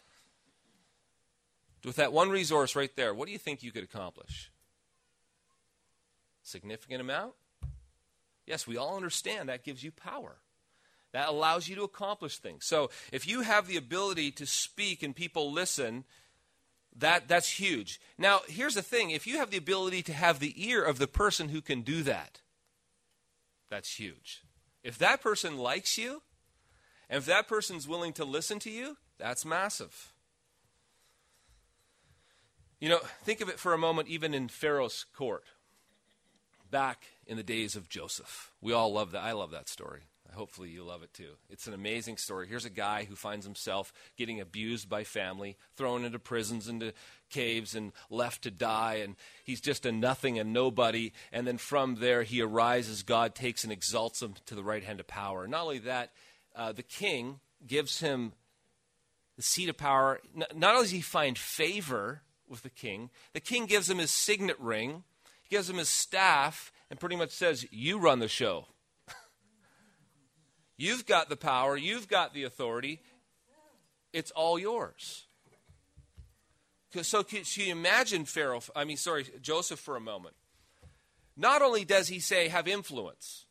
With 1.84 1.96
that 1.98 2.14
one 2.14 2.30
resource 2.30 2.76
right 2.76 2.96
there, 2.96 3.14
what 3.14 3.26
do 3.26 3.32
you 3.32 3.38
think 3.38 3.62
you 3.62 3.72
could 3.72 3.84
accomplish? 3.84 4.52
Significant 6.42 7.02
amount? 7.02 7.34
Yes, 8.46 8.68
we 8.68 8.78
all 8.78 8.96
understand 8.96 9.50
that 9.50 9.64
gives 9.64 9.84
you 9.84 9.92
power. 9.92 10.38
That 11.14 11.30
allows 11.30 11.68
you 11.68 11.76
to 11.76 11.84
accomplish 11.84 12.40
things. 12.40 12.66
So 12.66 12.90
if 13.12 13.28
you 13.28 13.42
have 13.42 13.68
the 13.68 13.78
ability 13.78 14.32
to 14.32 14.46
speak 14.46 15.04
and 15.04 15.16
people 15.16 15.52
listen, 15.52 16.06
that, 16.98 17.28
that's 17.28 17.60
huge. 17.60 18.00
Now, 18.18 18.42
here's 18.48 18.76
the 18.76 18.82
thing 18.82 19.12
if 19.12 19.28
you 19.28 19.38
have 19.38 19.52
the 19.52 19.58
ability 19.58 20.02
to 20.04 20.14
have 20.14 20.40
the 20.40 20.54
ear 20.68 20.84
of 20.84 20.98
the 20.98 21.08
person 21.08 21.50
who 21.50 21.62
can 21.62 21.82
do 21.82 22.04
that, 22.04 22.42
that's 23.70 24.00
huge. 24.00 24.44
If 24.84 24.98
that 24.98 25.22
person 25.22 25.58
likes 25.58 25.98
you, 25.98 26.22
and 27.10 27.20
if 27.20 27.26
that 27.26 27.48
person's 27.48 27.88
willing 27.88 28.14
to 28.14 28.26
listen 28.26 28.60
to 28.60 28.70
you, 28.70 28.98
that's 29.18 29.46
massive. 29.46 30.14
You 32.80 32.90
know, 32.90 33.00
think 33.24 33.40
of 33.40 33.50
it 33.50 33.60
for 33.60 33.74
a 33.74 33.78
moment, 33.78 34.10
even 34.10 34.34
in 34.34 34.50
Pharaoh's 34.50 35.06
court, 35.16 35.46
back 36.74 37.04
in 37.28 37.38
the 37.38 37.44
days 37.44 37.76
of 37.76 37.88
Joseph. 37.88 38.52
We 38.60 38.74
all 38.74 38.92
love 38.92 39.12
that. 39.12 39.22
I 39.22 39.34
love 39.34 39.52
that 39.52 39.70
story. 39.70 40.02
Hopefully, 40.34 40.70
you 40.70 40.84
love 40.84 41.04
it 41.04 41.14
too. 41.14 41.34
It's 41.52 41.68
an 41.68 41.76
amazing 41.76 42.18
story. 42.18 42.48
Here's 42.48 42.66
a 42.66 42.72
guy 42.72 43.04
who 43.04 43.16
finds 43.16 43.46
himself 43.46 43.94
getting 44.18 44.42
abused 44.42 44.90
by 44.90 45.04
family, 45.04 45.56
thrown 45.78 46.04
into 46.04 46.18
prisons, 46.18 46.68
into 46.68 46.92
caves, 47.30 47.76
and 47.76 47.92
left 48.10 48.42
to 48.42 48.52
die. 48.52 48.96
And 48.96 49.16
he's 49.44 49.62
just 49.62 49.86
a 49.86 49.92
nothing 49.92 50.40
and 50.40 50.52
nobody. 50.52 51.14
And 51.32 51.46
then 51.46 51.60
from 51.60 51.96
there, 51.96 52.24
he 52.24 52.42
arises. 52.42 53.04
God 53.04 53.36
takes 53.36 53.64
and 53.64 53.72
exalts 53.72 54.24
him 54.24 54.34
to 54.48 54.56
the 54.56 54.64
right 54.64 54.84
hand 54.84 55.00
of 55.00 55.06
power. 55.06 55.48
Not 55.48 55.62
only 55.62 55.80
that, 55.80 56.10
uh, 56.56 56.72
the 56.72 56.82
king 56.82 57.40
gives 57.68 58.00
him 58.00 58.34
the 59.38 59.44
seat 59.44 59.70
of 59.70 59.78
power. 59.78 60.20
Not 60.36 60.74
only 60.74 60.86
does 60.86 60.92
he 60.92 61.02
find 61.02 61.38
favor 61.38 62.24
with 62.48 62.64
the 62.64 62.72
king, 62.72 63.12
the 63.34 63.40
king 63.40 63.68
gives 63.68 63.88
him 63.88 64.00
his 64.00 64.10
signet 64.10 64.60
ring, 64.60 65.04
gives 65.54 65.70
him 65.70 65.78
his 65.78 65.90
staff, 65.90 66.74
and 66.90 67.00
pretty 67.00 67.16
much 67.16 67.30
says, 67.30 67.68
You 67.72 68.00
run 68.00 68.18
the 68.18 68.28
show. 68.28 68.66
You've 70.78 71.06
got 71.06 71.30
the 71.30 71.38
power, 71.38 71.78
you've 71.78 72.08
got 72.08 72.34
the 72.34 72.44
authority. 72.44 73.02
It's 74.12 74.32
all 74.32 74.58
yours. 74.58 75.26
So, 77.02 77.24
can 77.24 77.44
you 77.54 77.72
imagine 77.72 78.26
Pharaoh, 78.26 78.62
I 78.76 78.84
mean, 78.84 78.98
sorry, 78.98 79.26
Joseph 79.42 79.80
for 79.80 79.96
a 79.96 80.00
moment? 80.00 80.36
Not 81.38 81.62
only 81.62 81.86
does 81.86 82.08
he 82.08 82.20
say, 82.20 82.48
have 82.48 82.68
influence, 82.68 83.46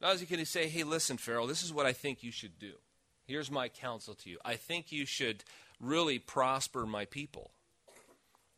not 0.00 0.12
only 0.12 0.26
can 0.26 0.38
he 0.38 0.46
say, 0.46 0.68
hey, 0.68 0.84
listen, 0.84 1.16
Pharaoh, 1.16 1.46
this 1.46 1.62
is 1.62 1.72
what 1.72 1.86
I 1.86 1.92
think 1.92 2.22
you 2.22 2.32
should 2.32 2.58
do. 2.58 2.72
Here's 3.26 3.50
my 3.50 3.68
counsel 3.68 4.14
to 4.14 4.30
you. 4.30 4.38
I 4.44 4.56
think 4.56 4.92
you 4.92 5.04
should 5.04 5.44
really 5.80 6.18
prosper 6.18 6.86
my 6.86 7.04
people 7.04 7.52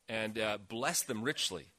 and 0.08 0.38
uh, 0.38 0.58
bless 0.68 1.02
them 1.02 1.22
richly. 1.22 1.72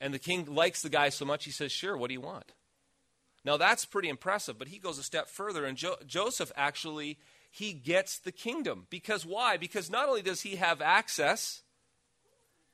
And 0.00 0.14
the 0.14 0.18
king 0.18 0.46
likes 0.46 0.82
the 0.82 0.88
guy 0.88 1.08
so 1.08 1.24
much, 1.24 1.44
he 1.44 1.50
says, 1.50 1.72
Sure, 1.72 1.96
what 1.96 2.08
do 2.08 2.14
you 2.14 2.20
want? 2.20 2.52
Now 3.44 3.56
that's 3.56 3.84
pretty 3.84 4.08
impressive, 4.08 4.58
but 4.58 4.68
he 4.68 4.78
goes 4.78 4.98
a 4.98 5.02
step 5.02 5.28
further, 5.28 5.64
and 5.64 5.76
jo- 5.76 5.96
Joseph 6.06 6.52
actually 6.56 7.18
he 7.50 7.72
gets 7.72 8.18
the 8.18 8.32
kingdom. 8.32 8.86
Because 8.90 9.24
why? 9.24 9.56
Because 9.56 9.90
not 9.90 10.08
only 10.08 10.22
does 10.22 10.42
he 10.42 10.56
have 10.56 10.82
access, 10.82 11.62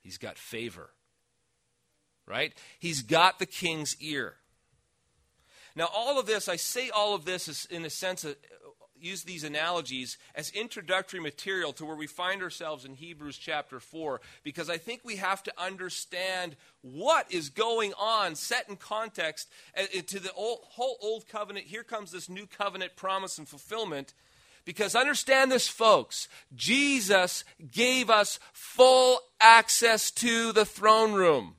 he's 0.01 0.19
got 0.19 0.39
favor. 0.39 0.91
Right? 2.27 2.55
He's 2.79 3.03
got 3.03 3.39
the 3.39 3.47
king's 3.47 3.97
ear. 4.01 4.35
Now, 5.77 5.89
all 5.93 6.19
of 6.19 6.27
this, 6.27 6.49
I 6.49 6.57
say 6.57 6.91
all 6.91 7.15
of 7.15 7.25
this 7.25 7.49
is 7.49 7.67
in 7.71 7.85
a 7.85 7.91
sense 7.91 8.25
use 9.01 9.23
these 9.25 9.45
analogies 9.45 10.19
as 10.35 10.51
introductory 10.51 11.21
material 11.21 11.73
to 11.75 11.85
where 11.85 11.97
we 11.97 12.07
find 12.07 12.43
ourselves 12.43 12.85
in 12.85 12.95
Hebrews 12.95 13.37
chapter 13.37 13.81
4 13.81 14.21
because 14.43 14.71
I 14.71 14.77
think 14.77 15.01
we 15.05 15.17
have 15.17 15.43
to 15.45 15.53
understand 15.59 16.57
what 16.83 17.31
is 17.33 17.51
going 17.51 17.93
on, 17.99 18.35
set 18.35 18.69
in 18.69 18.77
context 18.77 19.49
uh, 19.77 19.83
to 20.07 20.19
the 20.19 20.33
old, 20.33 20.61
whole 20.63 20.97
old 21.03 21.29
covenant. 21.29 21.67
Here 21.67 21.85
comes 21.85 22.13
this 22.13 22.29
new 22.29 22.47
covenant 22.47 22.97
promise 22.97 23.39
and 23.39 23.49
fulfillment. 23.49 24.15
Because 24.65 24.95
understand 24.95 25.53
this, 25.53 25.69
folks, 25.69 26.27
Jesus 26.55 27.45
gave 27.71 28.09
us 28.09 28.39
full 28.53 29.21
access 29.39 30.11
to 30.13 30.53
the 30.53 30.65
throne 30.65 31.13
room. 31.13 31.57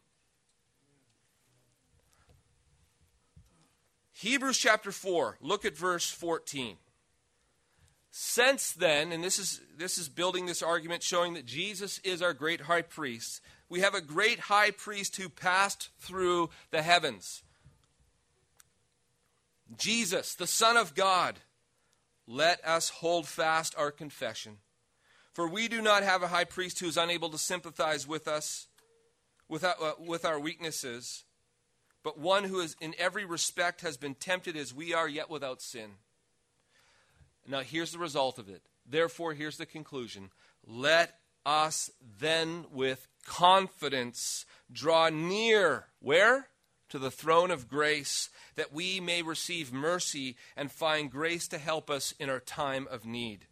Hebrews 4.13 4.57
chapter 4.57 4.91
4, 4.91 5.37
look 5.41 5.65
at 5.65 5.77
verse 5.77 6.09
14. 6.09 6.77
Since 8.17 8.71
then, 8.71 9.11
and 9.11 9.21
this 9.21 9.37
is, 9.37 9.59
this 9.77 9.97
is 9.97 10.07
building 10.07 10.45
this 10.45 10.63
argument 10.63 11.03
showing 11.03 11.33
that 11.33 11.45
Jesus 11.45 11.99
is 11.99 12.21
our 12.21 12.33
great 12.33 12.61
high 12.61 12.81
priest, 12.81 13.41
we 13.67 13.81
have 13.81 13.93
a 13.93 13.99
great 13.99 14.39
high 14.39 14.71
priest 14.71 15.17
who 15.17 15.27
passed 15.27 15.89
through 15.99 16.49
the 16.71 16.81
heavens. 16.81 17.43
Jesus, 19.77 20.33
the 20.33 20.47
Son 20.47 20.77
of 20.77 20.95
God, 20.95 21.39
let 22.25 22.65
us 22.65 22.87
hold 22.87 23.27
fast 23.27 23.75
our 23.77 23.91
confession. 23.91 24.59
For 25.33 25.45
we 25.45 25.67
do 25.67 25.81
not 25.81 26.03
have 26.03 26.23
a 26.23 26.29
high 26.29 26.45
priest 26.45 26.79
who 26.79 26.87
is 26.87 26.95
unable 26.95 27.31
to 27.31 27.37
sympathize 27.37 28.07
with 28.07 28.29
us, 28.29 28.67
with 29.49 29.65
our, 29.65 29.75
uh, 29.81 29.91
with 29.99 30.23
our 30.23 30.39
weaknesses, 30.39 31.25
but 32.01 32.17
one 32.17 32.45
who 32.45 32.61
is 32.61 32.77
in 32.79 32.95
every 32.97 33.25
respect 33.25 33.81
has 33.81 33.97
been 33.97 34.15
tempted 34.15 34.55
as 34.55 34.73
we 34.73 34.93
are, 34.93 35.09
yet 35.09 35.29
without 35.29 35.61
sin. 35.61 35.95
Now, 37.47 37.61
here's 37.61 37.91
the 37.91 37.99
result 37.99 38.39
of 38.39 38.49
it. 38.49 38.61
Therefore, 38.85 39.33
here's 39.33 39.57
the 39.57 39.65
conclusion. 39.65 40.29
Let 40.65 41.15
us 41.45 41.91
then 42.19 42.65
with 42.71 43.07
confidence 43.25 44.45
draw 44.71 45.09
near. 45.09 45.85
Where? 45.99 46.47
To 46.89 46.99
the 46.99 47.11
throne 47.11 47.51
of 47.51 47.67
grace, 47.67 48.29
that 48.55 48.71
we 48.71 48.99
may 48.99 49.21
receive 49.21 49.73
mercy 49.73 50.37
and 50.55 50.71
find 50.71 51.11
grace 51.11 51.47
to 51.49 51.57
help 51.57 51.89
us 51.89 52.13
in 52.19 52.29
our 52.29 52.39
time 52.39 52.87
of 52.89 53.05
need. 53.05 53.47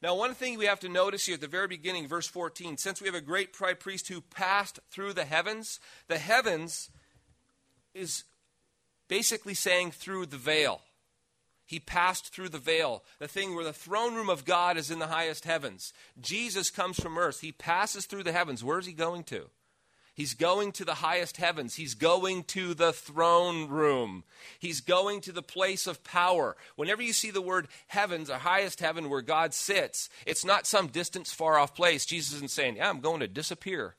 Now, 0.00 0.14
one 0.14 0.34
thing 0.34 0.56
we 0.56 0.66
have 0.66 0.80
to 0.80 0.88
notice 0.88 1.26
here 1.26 1.34
at 1.34 1.40
the 1.40 1.48
very 1.48 1.66
beginning, 1.66 2.06
verse 2.06 2.28
14, 2.28 2.76
since 2.76 3.00
we 3.00 3.08
have 3.08 3.16
a 3.16 3.20
great 3.20 3.54
high 3.54 3.74
priest 3.74 4.08
who 4.08 4.20
passed 4.20 4.78
through 4.90 5.12
the 5.12 5.24
heavens, 5.24 5.80
the 6.06 6.18
heavens 6.18 6.90
is 7.94 8.22
basically 9.08 9.54
saying 9.54 9.90
through 9.90 10.26
the 10.26 10.36
veil. 10.36 10.82
He 11.68 11.78
passed 11.78 12.32
through 12.32 12.48
the 12.48 12.58
veil, 12.58 13.04
the 13.18 13.28
thing 13.28 13.54
where 13.54 13.62
the 13.62 13.74
throne 13.74 14.14
room 14.14 14.30
of 14.30 14.46
God 14.46 14.78
is 14.78 14.90
in 14.90 15.00
the 15.00 15.08
highest 15.08 15.44
heavens. 15.44 15.92
Jesus 16.18 16.70
comes 16.70 16.98
from 16.98 17.18
earth. 17.18 17.42
He 17.42 17.52
passes 17.52 18.06
through 18.06 18.22
the 18.22 18.32
heavens. 18.32 18.64
Where 18.64 18.78
is 18.78 18.86
he 18.86 18.94
going 18.94 19.24
to? 19.24 19.50
He's 20.14 20.32
going 20.32 20.72
to 20.72 20.86
the 20.86 20.94
highest 20.94 21.36
heavens. 21.36 21.74
He's 21.74 21.92
going 21.92 22.44
to 22.44 22.72
the 22.72 22.94
throne 22.94 23.68
room. 23.68 24.24
He's 24.58 24.80
going 24.80 25.20
to 25.20 25.32
the 25.32 25.42
place 25.42 25.86
of 25.86 26.02
power. 26.02 26.56
Whenever 26.76 27.02
you 27.02 27.12
see 27.12 27.30
the 27.30 27.42
word 27.42 27.68
heavens, 27.88 28.30
or 28.30 28.38
highest 28.38 28.80
heaven 28.80 29.10
where 29.10 29.20
God 29.20 29.52
sits, 29.52 30.08
it's 30.26 30.46
not 30.46 30.66
some 30.66 30.86
distance, 30.86 31.32
far 31.34 31.58
off 31.58 31.74
place. 31.74 32.06
Jesus 32.06 32.36
isn't 32.36 32.50
saying, 32.50 32.76
Yeah, 32.76 32.88
I'm 32.88 33.00
going 33.00 33.20
to 33.20 33.28
disappear. 33.28 33.94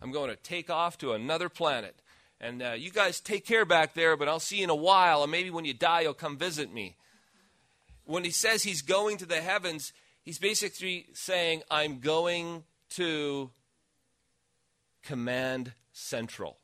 I'm 0.00 0.12
going 0.12 0.30
to 0.30 0.36
take 0.36 0.70
off 0.70 0.96
to 0.98 1.12
another 1.12 1.48
planet. 1.48 2.00
And 2.40 2.62
uh, 2.62 2.72
you 2.72 2.90
guys 2.90 3.20
take 3.20 3.44
care 3.44 3.66
back 3.66 3.92
there, 3.92 4.16
but 4.16 4.28
I'll 4.28 4.40
see 4.40 4.58
you 4.58 4.64
in 4.64 4.70
a 4.70 4.74
while, 4.74 5.22
and 5.22 5.30
maybe 5.30 5.50
when 5.50 5.66
you 5.66 5.74
die, 5.74 6.00
you'll 6.00 6.14
come 6.14 6.38
visit 6.38 6.72
me. 6.72 6.96
When 8.04 8.24
he 8.24 8.30
says 8.30 8.62
he's 8.62 8.82
going 8.82 9.18
to 9.18 9.26
the 9.26 9.42
heavens, 9.42 9.92
he's 10.22 10.38
basically 10.38 11.06
saying, 11.12 11.62
I'm 11.70 12.00
going 12.00 12.64
to 12.90 13.50
command 15.02 15.74
central. 15.92 16.56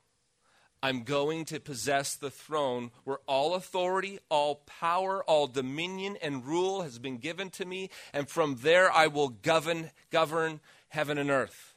I'm 0.83 1.02
going 1.02 1.45
to 1.47 1.61
possess 1.61 2.16
the 2.16 2.30
throne 2.30 2.90
where 3.04 3.18
all 3.26 3.54
authority, 3.54 4.18
all 4.28 4.62
power, 4.66 5.23
all 5.25 5.47
dominion 5.47 6.16
and 6.23 6.47
rule 6.47 6.83
has 6.83 6.99
been 6.99 7.18
given 7.18 7.50
to 7.50 7.64
me, 7.64 7.90
and 8.12 8.28
from 8.28 8.56
there 8.62 8.90
I 8.90 9.09
will 9.09 9.28
govern, 9.28 9.90
govern 10.11 10.61
heaven 10.88 11.18
and 11.18 11.30
earth. 11.30 11.75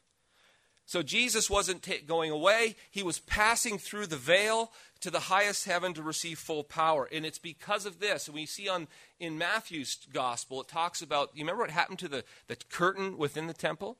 So 0.90 1.04
Jesus 1.04 1.52
wasn't 1.52 1.84
t- 1.84 2.00
going 2.00 2.32
away, 2.32 2.76
he 2.90 3.04
was 3.04 3.20
passing 3.20 3.78
through 3.78 4.08
the 4.08 4.18
veil 4.18 4.72
to 5.02 5.12
the 5.12 5.20
highest 5.20 5.66
heaven 5.66 5.94
to 5.94 6.02
receive 6.02 6.40
full 6.40 6.64
power. 6.64 7.08
And 7.12 7.28
it's 7.28 7.38
because 7.38 7.86
of 7.86 8.00
this. 8.00 8.28
And 8.28 8.34
we 8.34 8.48
see 8.48 8.68
on 8.68 8.88
in 9.20 9.38
Matthew's 9.38 10.00
gospel, 10.12 10.62
it 10.62 10.68
talks 10.68 11.04
about 11.04 11.30
you 11.36 11.44
remember 11.44 11.62
what 11.62 11.70
happened 11.70 12.00
to 12.00 12.08
the, 12.08 12.24
the 12.48 12.56
curtain 12.72 13.20
within 13.20 13.46
the 13.46 13.54
temple? 13.54 14.00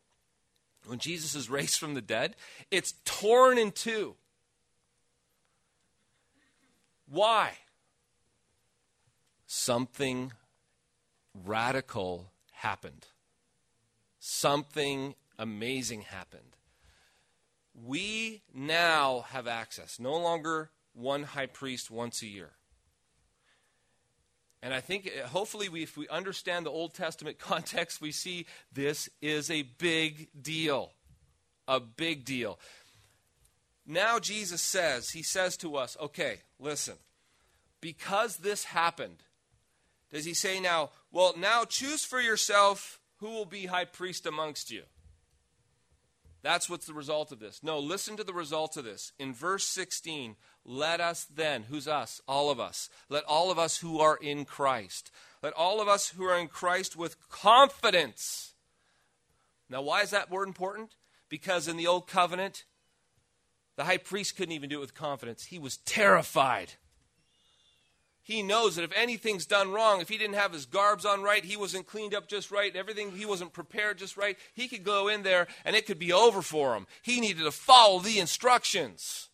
when 0.88 0.98
Jesus 0.98 1.36
is 1.36 1.48
raised 1.48 1.78
from 1.78 1.94
the 1.94 2.02
dead, 2.02 2.36
it's 2.72 2.96
torn 3.06 3.60
in 3.60 3.72
two. 3.72 4.16
Why? 7.08 7.52
Something 9.46 10.32
radical 11.36 12.32
happened. 12.52 13.06
Something 14.20 15.14
amazing 15.38 16.02
happened. 16.02 16.56
We 17.74 18.42
now 18.54 19.26
have 19.30 19.48
access, 19.48 20.00
no 20.00 20.18
longer 20.18 20.72
one 20.94 21.24
high 21.24 21.46
priest 21.46 21.90
once 21.90 22.22
a 22.22 22.28
year. 22.28 22.52
And 24.62 24.74
I 24.74 24.82
think 24.82 25.10
uh, 25.10 25.28
hopefully 25.28 25.70
we, 25.70 25.84
if 25.84 25.96
we 25.96 26.08
understand 26.10 26.66
the 26.66 26.72
Old 26.72 26.94
Testament 26.94 27.40
context, 27.40 28.02
we 28.02 28.12
see 28.12 28.46
this 28.72 29.10
is 29.22 29.50
a 29.50 29.62
big 29.62 30.30
deal. 30.40 30.92
A 31.68 31.80
big 31.80 32.26
deal. 32.26 32.60
Now 33.86 34.20
Jesus 34.20 34.62
says, 34.62 35.12
He 35.12 35.24
says 35.24 35.56
to 35.58 35.76
us, 35.76 35.96
okay, 36.02 36.42
listen, 36.60 36.96
because 37.82 38.38
this 38.38 38.66
happened, 38.66 39.24
does 40.12 40.26
He 40.26 40.34
say 40.34 40.60
now, 40.60 40.90
well, 41.12 41.34
now 41.38 41.64
choose 41.66 42.04
for 42.04 42.20
yourself 42.20 43.00
who 43.18 43.28
will 43.28 43.46
be 43.46 43.68
high 43.68 43.86
priest 43.86 44.26
amongst 44.26 44.72
you? 44.72 44.84
That's 46.42 46.70
what's 46.70 46.86
the 46.86 46.94
result 46.94 47.32
of 47.32 47.40
this. 47.40 47.62
No, 47.64 47.80
listen 47.80 48.16
to 48.18 48.24
the 48.24 48.34
result 48.34 48.78
of 48.78 48.86
this. 48.86 49.12
In 49.20 49.34
verse 49.34 49.66
16, 49.66 50.36
let 50.64 51.02
us 51.02 51.26
then, 51.26 51.64
who's 51.64 51.88
us? 51.88 52.22
All 52.28 52.50
of 52.50 52.60
us. 52.60 52.90
Let 53.10 53.26
all 53.26 53.52
of 53.52 53.60
us 53.60 53.80
who 53.80 54.00
are 54.00 54.18
in 54.22 54.46
Christ. 54.46 55.12
Let 55.44 55.54
all 55.54 55.82
of 55.82 55.88
us 55.88 56.10
who 56.10 56.24
are 56.24 56.38
in 56.38 56.48
Christ 56.48 56.96
with 56.96 57.30
confidence. 57.30 58.54
Now, 59.70 59.82
why 59.82 60.02
is 60.02 60.12
that 60.12 60.32
word 60.32 60.48
important? 60.48 60.96
Because 61.28 61.68
in 61.68 61.78
the 61.78 61.88
old 61.88 62.08
covenant, 62.08 62.64
the 63.76 63.84
high 63.84 63.98
priest 63.98 64.36
couldn't 64.36 64.54
even 64.54 64.70
do 64.70 64.78
it 64.78 64.82
with 64.82 64.96
confidence. 64.96 65.46
He 65.46 65.60
was 65.60 65.78
terrified. 65.78 66.74
He 68.30 68.44
knows 68.44 68.76
that 68.76 68.84
if 68.84 68.92
anything's 68.96 69.48
done 69.48 69.72
wrong, 69.72 70.02
if 70.02 70.10
he 70.10 70.20
didn't 70.20 70.36
have 70.36 70.54
his 70.54 70.68
garbs 70.68 71.04
on 71.04 71.24
right, 71.24 71.44
he 71.44 71.58
wasn't 71.58 71.88
cleaned 71.88 72.14
up 72.14 72.28
just 72.28 72.52
right, 72.52 72.76
everything, 72.76 73.12
he 73.12 73.26
wasn't 73.26 73.54
prepared 73.54 73.98
just 73.98 74.18
right, 74.18 74.38
he 74.54 74.68
could 74.68 74.84
go 74.84 75.08
in 75.08 75.24
there 75.24 75.48
and 75.66 75.76
it 75.76 75.88
could 75.88 75.98
be 75.98 76.14
over 76.14 76.44
for 76.44 76.76
him. 76.76 76.86
He 77.02 77.20
needed 77.20 77.42
to 77.42 77.52
follow 77.52 77.98
the 77.98 78.20
instructions. 78.20 79.30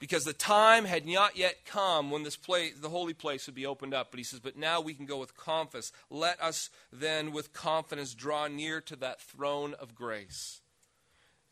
Because 0.00 0.24
the 0.24 0.32
time 0.32 0.84
had 0.84 1.06
not 1.06 1.36
yet 1.36 1.64
come 1.64 2.10
when 2.10 2.24
this 2.24 2.34
place, 2.34 2.72
the 2.76 2.88
holy 2.88 3.14
place 3.14 3.46
would 3.46 3.54
be 3.54 3.64
opened 3.64 3.94
up. 3.94 4.10
But 4.10 4.18
he 4.18 4.24
says, 4.24 4.40
But 4.40 4.56
now 4.56 4.80
we 4.80 4.94
can 4.94 5.06
go 5.06 5.18
with 5.18 5.36
confidence. 5.36 5.92
Let 6.10 6.42
us 6.42 6.70
then 6.92 7.30
with 7.30 7.52
confidence 7.52 8.14
draw 8.14 8.48
near 8.48 8.80
to 8.80 8.96
that 8.96 9.20
throne 9.20 9.74
of 9.74 9.94
grace, 9.94 10.60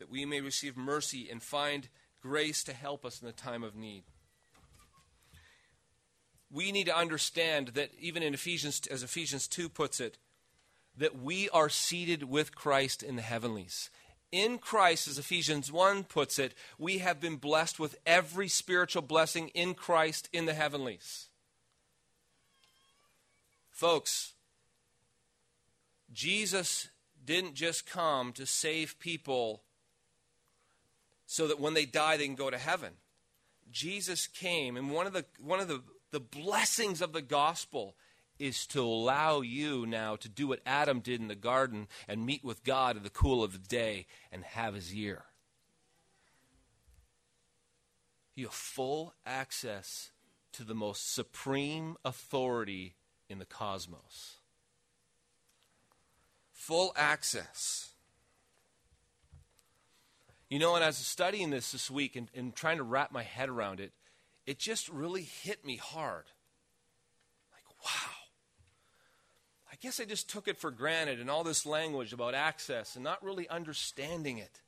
that 0.01 0.11
we 0.11 0.25
may 0.25 0.41
receive 0.41 0.77
mercy 0.77 1.29
and 1.31 1.41
find 1.41 1.91
grace 2.21 2.65
to 2.65 2.73
help 2.73 3.05
us 3.05 3.21
in 3.21 3.27
the 3.27 3.33
time 3.33 3.63
of 3.63 3.77
need 3.77 4.03
we 6.51 6.73
need 6.73 6.87
to 6.87 6.97
understand 6.97 7.69
that 7.69 7.91
even 7.99 8.23
in 8.23 8.35
Ephesians, 8.35 8.83
as 8.91 9.03
Ephesians 9.03 9.49
2 9.49 9.69
puts 9.69 10.01
it, 10.01 10.19
that 10.97 11.21
we 11.21 11.49
are 11.51 11.69
seated 11.69 12.25
with 12.25 12.55
Christ 12.55 13.03
in 13.03 13.17
the 13.17 13.23
heavenlies. 13.23 13.91
In 14.33 14.59
Christ, 14.59 15.09
as 15.09 15.19
Ephesians 15.19 15.71
1 15.71 16.05
puts 16.05 16.39
it, 16.39 16.55
we 16.79 16.99
have 16.99 17.21
been 17.21 17.37
blessed 17.37 17.79
with 17.79 17.97
every 18.07 18.49
spiritual 18.49 19.03
blessing 19.03 19.49
in 19.49 19.75
Christ 19.75 20.29
in 20.33 20.47
the 20.47 20.55
heavenlies. 20.55 21.29
Folks, 23.71 24.33
Jesus 26.13 26.89
didn't 27.25 27.55
just 27.55 27.87
come 27.87 28.33
to 28.33 28.47
save 28.47 28.99
people 28.99 29.63
so 31.27 31.47
that 31.49 31.61
when 31.61 31.75
they 31.75 31.85
die 31.85 32.17
they 32.17 32.27
can 32.27 32.37
go 32.37 32.51
to 32.51 32.59
heaven. 32.59 32.93
Jesus 33.71 34.27
came, 34.29 34.77
and 34.77 34.91
one 34.91 35.07
of 35.07 35.13
the, 35.13 35.25
one 35.41 35.61
of 35.61 35.69
the 35.69 35.83
the 36.11 36.21
blessings 36.21 37.01
of 37.03 37.13
the 37.13 37.23
gospel 37.23 37.97
is 38.39 38.67
to 38.67 38.83
allow 38.83 39.41
you 39.41 39.87
now 39.87 40.17
to 40.17 40.29
do 40.29 40.47
what 40.47 40.61
Adam 40.67 41.01
did 41.01 41.21
in 41.21 41.29
the 41.29 41.35
garden 41.35 41.89
and 42.07 42.27
meet 42.27 42.45
with 42.45 42.65
God 42.65 42.97
in 42.97 43.03
the 43.03 43.11
cool 43.11 43.43
of 43.43 43.53
the 43.53 43.59
day 43.59 44.07
and 44.31 44.45
have 44.45 44.75
his 44.75 44.95
ear. 44.95 45.25
You 48.35 48.47
have 48.47 48.55
full 48.55 49.15
access 49.25 50.11
to 50.53 50.65
the 50.65 50.75
most 50.75 51.15
supreme 51.15 51.97
authority 52.05 52.97
in 53.29 53.39
the 53.39 53.47
cosmos. 53.47 54.37
Full 56.53 56.93
access. 56.97 57.91
You 60.51 60.59
know, 60.59 60.75
and 60.75 60.85
as 60.85 60.97
I 60.97 61.01
was 61.01 61.07
studying 61.07 61.51
this 61.51 61.73
this 61.73 61.91
week 61.91 62.15
and, 62.15 62.31
and 62.35 62.55
trying 62.55 62.77
to 62.77 62.85
wrap 62.85 63.11
my 63.11 63.23
head 63.23 63.49
around 63.49 63.81
it, 63.81 63.93
it 64.47 64.59
just 64.59 64.89
really 64.89 65.23
hit 65.23 65.65
me 65.65 65.77
hard. 65.77 66.25
Like, 67.53 67.65
wow. 67.85 68.13
I 69.71 69.77
guess 69.81 70.01
I 70.01 70.05
just 70.05 70.31
took 70.31 70.49
it 70.49 70.57
for 70.57 70.71
granted 70.71 71.21
and 71.21 71.29
all 71.29 71.45
this 71.45 71.67
language 71.67 72.13
about 72.13 72.35
access 72.35 72.95
and 72.95 73.05
not 73.05 73.23
really 73.23 73.49
understanding 73.49 74.39
it. 74.39 74.63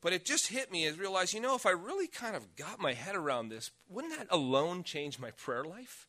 But 0.00 0.12
it 0.12 0.24
just 0.24 0.48
hit 0.48 0.72
me 0.72 0.86
as 0.86 0.98
realized, 0.98 1.34
you 1.34 1.40
know, 1.40 1.54
if 1.54 1.66
I 1.66 1.70
really 1.70 2.06
kind 2.06 2.34
of 2.34 2.56
got 2.56 2.80
my 2.80 2.92
head 2.92 3.14
around 3.14 3.48
this, 3.48 3.70
wouldn't 3.88 4.16
that 4.16 4.26
alone 4.30 4.82
change 4.82 5.18
my 5.18 5.30
prayer 5.32 5.64
life? 5.64 6.08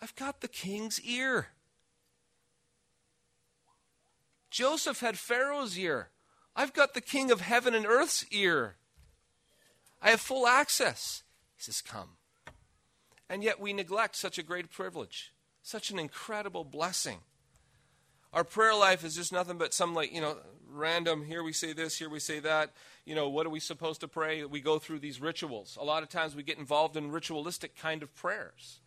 I've 0.00 0.14
got 0.16 0.40
the 0.40 0.48
king's 0.48 1.00
ear. 1.02 1.48
Joseph 4.50 5.00
had 5.00 5.18
Pharaoh's 5.18 5.78
ear. 5.78 6.08
I've 6.56 6.72
got 6.72 6.94
the 6.94 7.00
king 7.00 7.30
of 7.30 7.40
heaven 7.40 7.74
and 7.74 7.86
earth's 7.86 8.24
ear. 8.32 8.76
I 10.02 10.10
have 10.10 10.20
full 10.20 10.46
access. 10.46 11.22
He 11.56 11.62
says, 11.62 11.82
Come. 11.82 12.10
And 13.28 13.44
yet 13.44 13.60
we 13.60 13.72
neglect 13.72 14.16
such 14.16 14.38
a 14.38 14.42
great 14.42 14.70
privilege, 14.70 15.32
such 15.62 15.90
an 15.90 15.98
incredible 15.98 16.64
blessing. 16.64 17.18
Our 18.32 18.44
prayer 18.44 18.74
life 18.74 19.04
is 19.04 19.14
just 19.14 19.32
nothing 19.32 19.58
but 19.58 19.74
some, 19.74 19.94
like, 19.94 20.12
you 20.12 20.20
know, 20.20 20.36
random, 20.68 21.24
here 21.24 21.42
we 21.42 21.52
say 21.52 21.72
this, 21.72 21.98
here 21.98 22.08
we 22.08 22.20
say 22.20 22.38
that. 22.40 22.72
You 23.04 23.14
know, 23.14 23.28
what 23.28 23.46
are 23.46 23.50
we 23.50 23.60
supposed 23.60 24.00
to 24.00 24.08
pray? 24.08 24.44
We 24.44 24.60
go 24.60 24.78
through 24.78 25.00
these 25.00 25.20
rituals. 25.20 25.76
A 25.80 25.84
lot 25.84 26.02
of 26.02 26.08
times 26.08 26.34
we 26.34 26.42
get 26.42 26.58
involved 26.58 26.96
in 26.96 27.10
ritualistic 27.10 27.76
kind 27.76 28.02
of 28.02 28.14
prayers. 28.14 28.80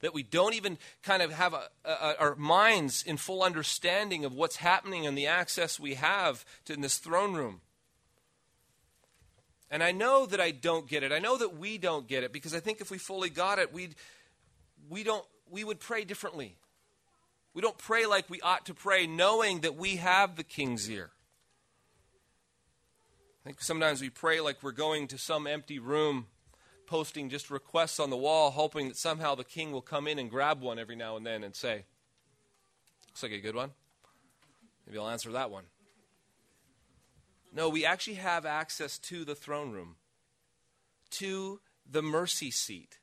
That 0.00 0.14
we 0.14 0.22
don't 0.22 0.54
even 0.54 0.78
kind 1.02 1.22
of 1.22 1.32
have 1.32 1.54
a, 1.54 1.68
a, 1.84 2.16
our 2.18 2.36
minds 2.36 3.02
in 3.02 3.16
full 3.16 3.42
understanding 3.42 4.24
of 4.24 4.34
what's 4.34 4.56
happening 4.56 5.06
and 5.06 5.16
the 5.16 5.26
access 5.26 5.80
we 5.80 5.94
have 5.94 6.44
to 6.66 6.72
in 6.74 6.82
this 6.82 6.98
throne 6.98 7.34
room. 7.34 7.62
And 9.70 9.82
I 9.82 9.92
know 9.92 10.26
that 10.26 10.40
I 10.40 10.50
don't 10.50 10.88
get 10.88 11.02
it. 11.02 11.12
I 11.12 11.18
know 11.18 11.36
that 11.36 11.56
we 11.58 11.78
don't 11.78 12.08
get 12.08 12.24
it 12.24 12.32
because 12.32 12.54
I 12.54 12.60
think 12.60 12.80
if 12.80 12.90
we 12.90 12.98
fully 12.98 13.28
got 13.28 13.58
it, 13.58 13.72
we'd, 13.72 13.94
we, 14.88 15.04
don't, 15.04 15.24
we 15.50 15.62
would 15.62 15.78
pray 15.78 16.04
differently. 16.04 16.56
We 17.52 17.60
don't 17.60 17.76
pray 17.76 18.06
like 18.06 18.30
we 18.30 18.40
ought 18.40 18.66
to 18.66 18.74
pray, 18.74 19.06
knowing 19.06 19.60
that 19.60 19.76
we 19.76 19.96
have 19.96 20.36
the 20.36 20.44
king's 20.44 20.88
ear. 20.88 21.10
I 23.42 23.48
think 23.48 23.62
sometimes 23.62 24.00
we 24.00 24.10
pray 24.10 24.40
like 24.40 24.62
we're 24.62 24.72
going 24.72 25.08
to 25.08 25.18
some 25.18 25.46
empty 25.46 25.78
room, 25.78 26.26
posting 26.86 27.28
just 27.28 27.50
requests 27.50 28.00
on 28.00 28.10
the 28.10 28.16
wall, 28.16 28.50
hoping 28.50 28.88
that 28.88 28.96
somehow 28.96 29.34
the 29.34 29.44
king 29.44 29.72
will 29.72 29.82
come 29.82 30.06
in 30.06 30.18
and 30.18 30.30
grab 30.30 30.62
one 30.62 30.78
every 30.78 30.96
now 30.96 31.16
and 31.16 31.26
then 31.26 31.44
and 31.44 31.54
say, 31.54 31.84
Looks 33.08 33.22
like 33.22 33.32
a 33.32 33.40
good 33.40 33.56
one. 33.56 33.72
Maybe 34.86 34.98
I'll 34.98 35.08
answer 35.08 35.32
that 35.32 35.50
one. 35.50 35.64
No, 37.52 37.68
we 37.68 37.84
actually 37.84 38.14
have 38.14 38.44
access 38.44 38.98
to 38.98 39.24
the 39.24 39.34
throne 39.34 39.72
room, 39.72 39.96
to 41.10 41.60
the 41.90 42.02
mercy 42.02 42.50
seat, 42.50 42.98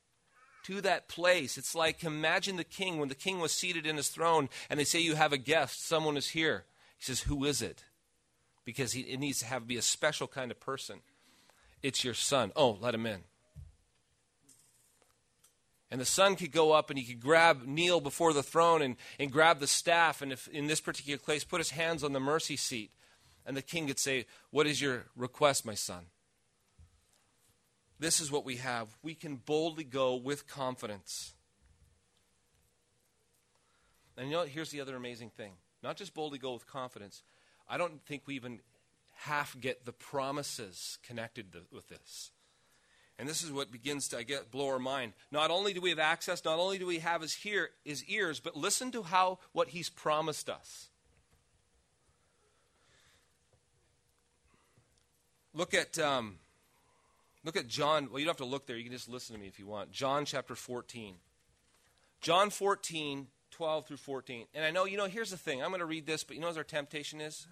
to 0.64 0.80
that 0.80 1.08
place. 1.08 1.58
It's 1.58 1.74
like 1.74 2.04
imagine 2.04 2.56
the 2.56 2.64
king 2.64 2.98
when 2.98 3.08
the 3.08 3.14
king 3.14 3.40
was 3.40 3.52
seated 3.52 3.86
in 3.86 3.96
his 3.96 4.08
throne 4.08 4.48
and 4.70 4.78
they 4.78 4.84
say, 4.84 5.00
You 5.00 5.14
have 5.14 5.32
a 5.32 5.38
guest, 5.38 5.86
someone 5.86 6.16
is 6.16 6.28
here. 6.30 6.64
He 6.98 7.04
says, 7.04 7.20
Who 7.22 7.44
is 7.44 7.62
it? 7.62 7.84
Because 8.64 8.92
he, 8.92 9.02
it 9.02 9.20
needs 9.20 9.40
to 9.40 9.46
have 9.46 9.66
be 9.66 9.76
a 9.76 9.82
special 9.82 10.26
kind 10.26 10.50
of 10.50 10.60
person. 10.60 11.00
It's 11.82 12.04
your 12.04 12.14
son. 12.14 12.52
Oh, 12.56 12.78
let 12.80 12.94
him 12.94 13.06
in. 13.06 13.20
And 15.90 16.00
the 16.00 16.04
son 16.04 16.34
could 16.34 16.50
go 16.50 16.72
up 16.72 16.90
and 16.90 16.98
he 16.98 17.04
could 17.04 17.20
grab, 17.20 17.62
kneel 17.64 18.00
before 18.00 18.32
the 18.32 18.42
throne 18.42 18.82
and, 18.82 18.96
and 19.20 19.30
grab 19.30 19.60
the 19.60 19.68
staff, 19.68 20.20
and 20.20 20.32
if 20.32 20.48
in 20.48 20.66
this 20.66 20.80
particular 20.80 21.18
place, 21.18 21.44
put 21.44 21.60
his 21.60 21.70
hands 21.70 22.02
on 22.02 22.12
the 22.12 22.20
mercy 22.20 22.56
seat. 22.56 22.90
And 23.46 23.56
the 23.56 23.62
king 23.62 23.86
could 23.86 23.98
say, 23.98 24.26
What 24.50 24.66
is 24.66 24.80
your 24.80 25.04
request, 25.16 25.64
my 25.64 25.74
son? 25.74 26.06
This 27.98 28.20
is 28.20 28.30
what 28.30 28.44
we 28.44 28.56
have. 28.56 28.88
We 29.02 29.14
can 29.14 29.36
boldly 29.36 29.84
go 29.84 30.16
with 30.16 30.46
confidence. 30.46 31.32
And 34.18 34.28
you 34.28 34.34
know, 34.34 34.44
here's 34.44 34.70
the 34.70 34.80
other 34.80 34.96
amazing 34.96 35.30
thing. 35.30 35.52
Not 35.82 35.96
just 35.96 36.12
boldly 36.12 36.38
go 36.38 36.52
with 36.52 36.66
confidence. 36.66 37.22
I 37.68 37.78
don't 37.78 38.04
think 38.04 38.22
we 38.26 38.34
even 38.34 38.60
half 39.14 39.58
get 39.58 39.84
the 39.84 39.92
promises 39.92 40.98
connected 41.02 41.52
to, 41.52 41.60
with 41.72 41.88
this. 41.88 42.32
And 43.18 43.26
this 43.26 43.42
is 43.42 43.50
what 43.50 43.72
begins 43.72 44.08
to 44.08 44.18
I 44.18 44.24
get 44.24 44.50
blow 44.50 44.68
our 44.68 44.78
mind. 44.78 45.14
Not 45.30 45.50
only 45.50 45.72
do 45.72 45.80
we 45.80 45.90
have 45.90 45.98
access, 45.98 46.44
not 46.44 46.58
only 46.58 46.78
do 46.78 46.86
we 46.86 46.98
have 46.98 47.22
his 47.22 47.32
hear 47.32 47.70
his 47.84 48.04
ears, 48.04 48.40
but 48.40 48.56
listen 48.56 48.90
to 48.92 49.02
how 49.02 49.38
what 49.52 49.68
he's 49.68 49.88
promised 49.88 50.50
us. 50.50 50.90
Look 55.56 55.72
at 55.72 55.98
um, 55.98 56.34
look 57.42 57.56
at 57.56 57.66
John. 57.66 58.08
Well, 58.10 58.18
you 58.18 58.26
don't 58.26 58.38
have 58.38 58.46
to 58.46 58.50
look 58.50 58.66
there. 58.66 58.76
You 58.76 58.84
can 58.84 58.92
just 58.92 59.08
listen 59.08 59.34
to 59.34 59.40
me 59.40 59.48
if 59.48 59.58
you 59.58 59.66
want. 59.66 59.90
John 59.90 60.26
chapter 60.26 60.54
14. 60.54 61.14
John 62.20 62.50
14, 62.50 63.26
12 63.52 63.86
through 63.86 63.96
14. 63.96 64.46
And 64.54 64.64
I 64.64 64.70
know, 64.70 64.84
you 64.84 64.98
know, 64.98 65.06
here's 65.06 65.30
the 65.30 65.38
thing. 65.38 65.62
I'm 65.62 65.70
going 65.70 65.80
to 65.80 65.86
read 65.86 66.06
this, 66.06 66.24
but 66.24 66.36
you 66.36 66.42
know 66.42 66.48
what 66.48 66.58
our 66.58 66.64
temptation 66.64 67.22
is? 67.22 67.46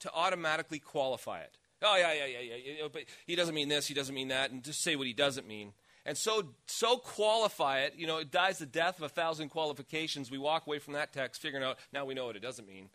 To 0.00 0.10
automatically 0.12 0.80
qualify 0.80 1.40
it. 1.40 1.56
Oh, 1.82 1.96
yeah, 1.96 2.12
yeah, 2.12 2.26
yeah, 2.26 2.54
yeah. 2.80 2.88
But 2.92 3.02
he 3.26 3.36
doesn't 3.36 3.54
mean 3.54 3.68
this, 3.68 3.86
he 3.86 3.94
doesn't 3.94 4.14
mean 4.14 4.28
that, 4.28 4.50
and 4.50 4.62
just 4.62 4.82
say 4.82 4.96
what 4.96 5.06
he 5.06 5.12
doesn't 5.12 5.46
mean. 5.46 5.72
And 6.06 6.16
so, 6.16 6.48
so 6.66 6.96
qualify 6.96 7.80
it, 7.80 7.94
you 7.96 8.06
know, 8.06 8.18
it 8.18 8.30
dies 8.30 8.58
the 8.58 8.66
death 8.66 8.98
of 8.98 9.04
a 9.04 9.08
thousand 9.08 9.48
qualifications. 9.50 10.30
We 10.30 10.38
walk 10.38 10.66
away 10.66 10.78
from 10.78 10.94
that 10.94 11.12
text 11.12 11.40
figuring 11.40 11.64
out, 11.64 11.78
now 11.92 12.04
we 12.04 12.14
know 12.14 12.26
what 12.26 12.36
it 12.36 12.42
doesn't 12.42 12.68
mean. 12.68 12.88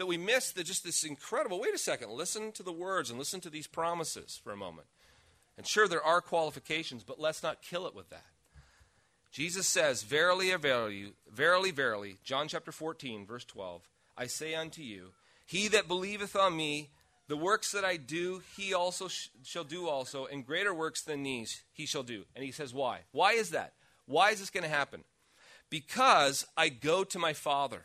That 0.00 0.06
we 0.06 0.16
miss 0.16 0.52
the, 0.52 0.64
just 0.64 0.82
this 0.82 1.04
incredible, 1.04 1.60
wait 1.60 1.74
a 1.74 1.78
second, 1.78 2.10
listen 2.12 2.52
to 2.52 2.62
the 2.62 2.72
words 2.72 3.10
and 3.10 3.18
listen 3.18 3.42
to 3.42 3.50
these 3.50 3.66
promises 3.66 4.40
for 4.42 4.50
a 4.50 4.56
moment. 4.56 4.86
And 5.58 5.66
sure, 5.66 5.86
there 5.86 6.02
are 6.02 6.22
qualifications, 6.22 7.04
but 7.04 7.20
let's 7.20 7.42
not 7.42 7.60
kill 7.60 7.86
it 7.86 7.94
with 7.94 8.08
that. 8.08 8.24
Jesus 9.30 9.66
says, 9.66 10.02
Verily, 10.02 10.54
verily, 10.54 11.12
verily, 11.30 11.70
verily, 11.70 12.16
John 12.24 12.48
chapter 12.48 12.72
14, 12.72 13.26
verse 13.26 13.44
12, 13.44 13.82
I 14.16 14.24
say 14.26 14.54
unto 14.54 14.80
you, 14.80 15.10
He 15.44 15.68
that 15.68 15.86
believeth 15.86 16.34
on 16.34 16.56
me, 16.56 16.88
the 17.28 17.36
works 17.36 17.70
that 17.72 17.84
I 17.84 17.98
do, 17.98 18.40
he 18.56 18.72
also 18.72 19.08
sh- 19.08 19.28
shall 19.44 19.64
do 19.64 19.86
also, 19.86 20.24
and 20.24 20.46
greater 20.46 20.72
works 20.72 21.02
than 21.02 21.24
these 21.24 21.60
he 21.74 21.84
shall 21.84 22.04
do. 22.04 22.24
And 22.34 22.42
he 22.42 22.52
says, 22.52 22.72
Why? 22.72 23.00
Why 23.12 23.32
is 23.32 23.50
that? 23.50 23.74
Why 24.06 24.30
is 24.30 24.40
this 24.40 24.48
going 24.48 24.64
to 24.64 24.70
happen? 24.70 25.04
Because 25.68 26.46
I 26.56 26.70
go 26.70 27.04
to 27.04 27.18
my 27.18 27.34
Father. 27.34 27.84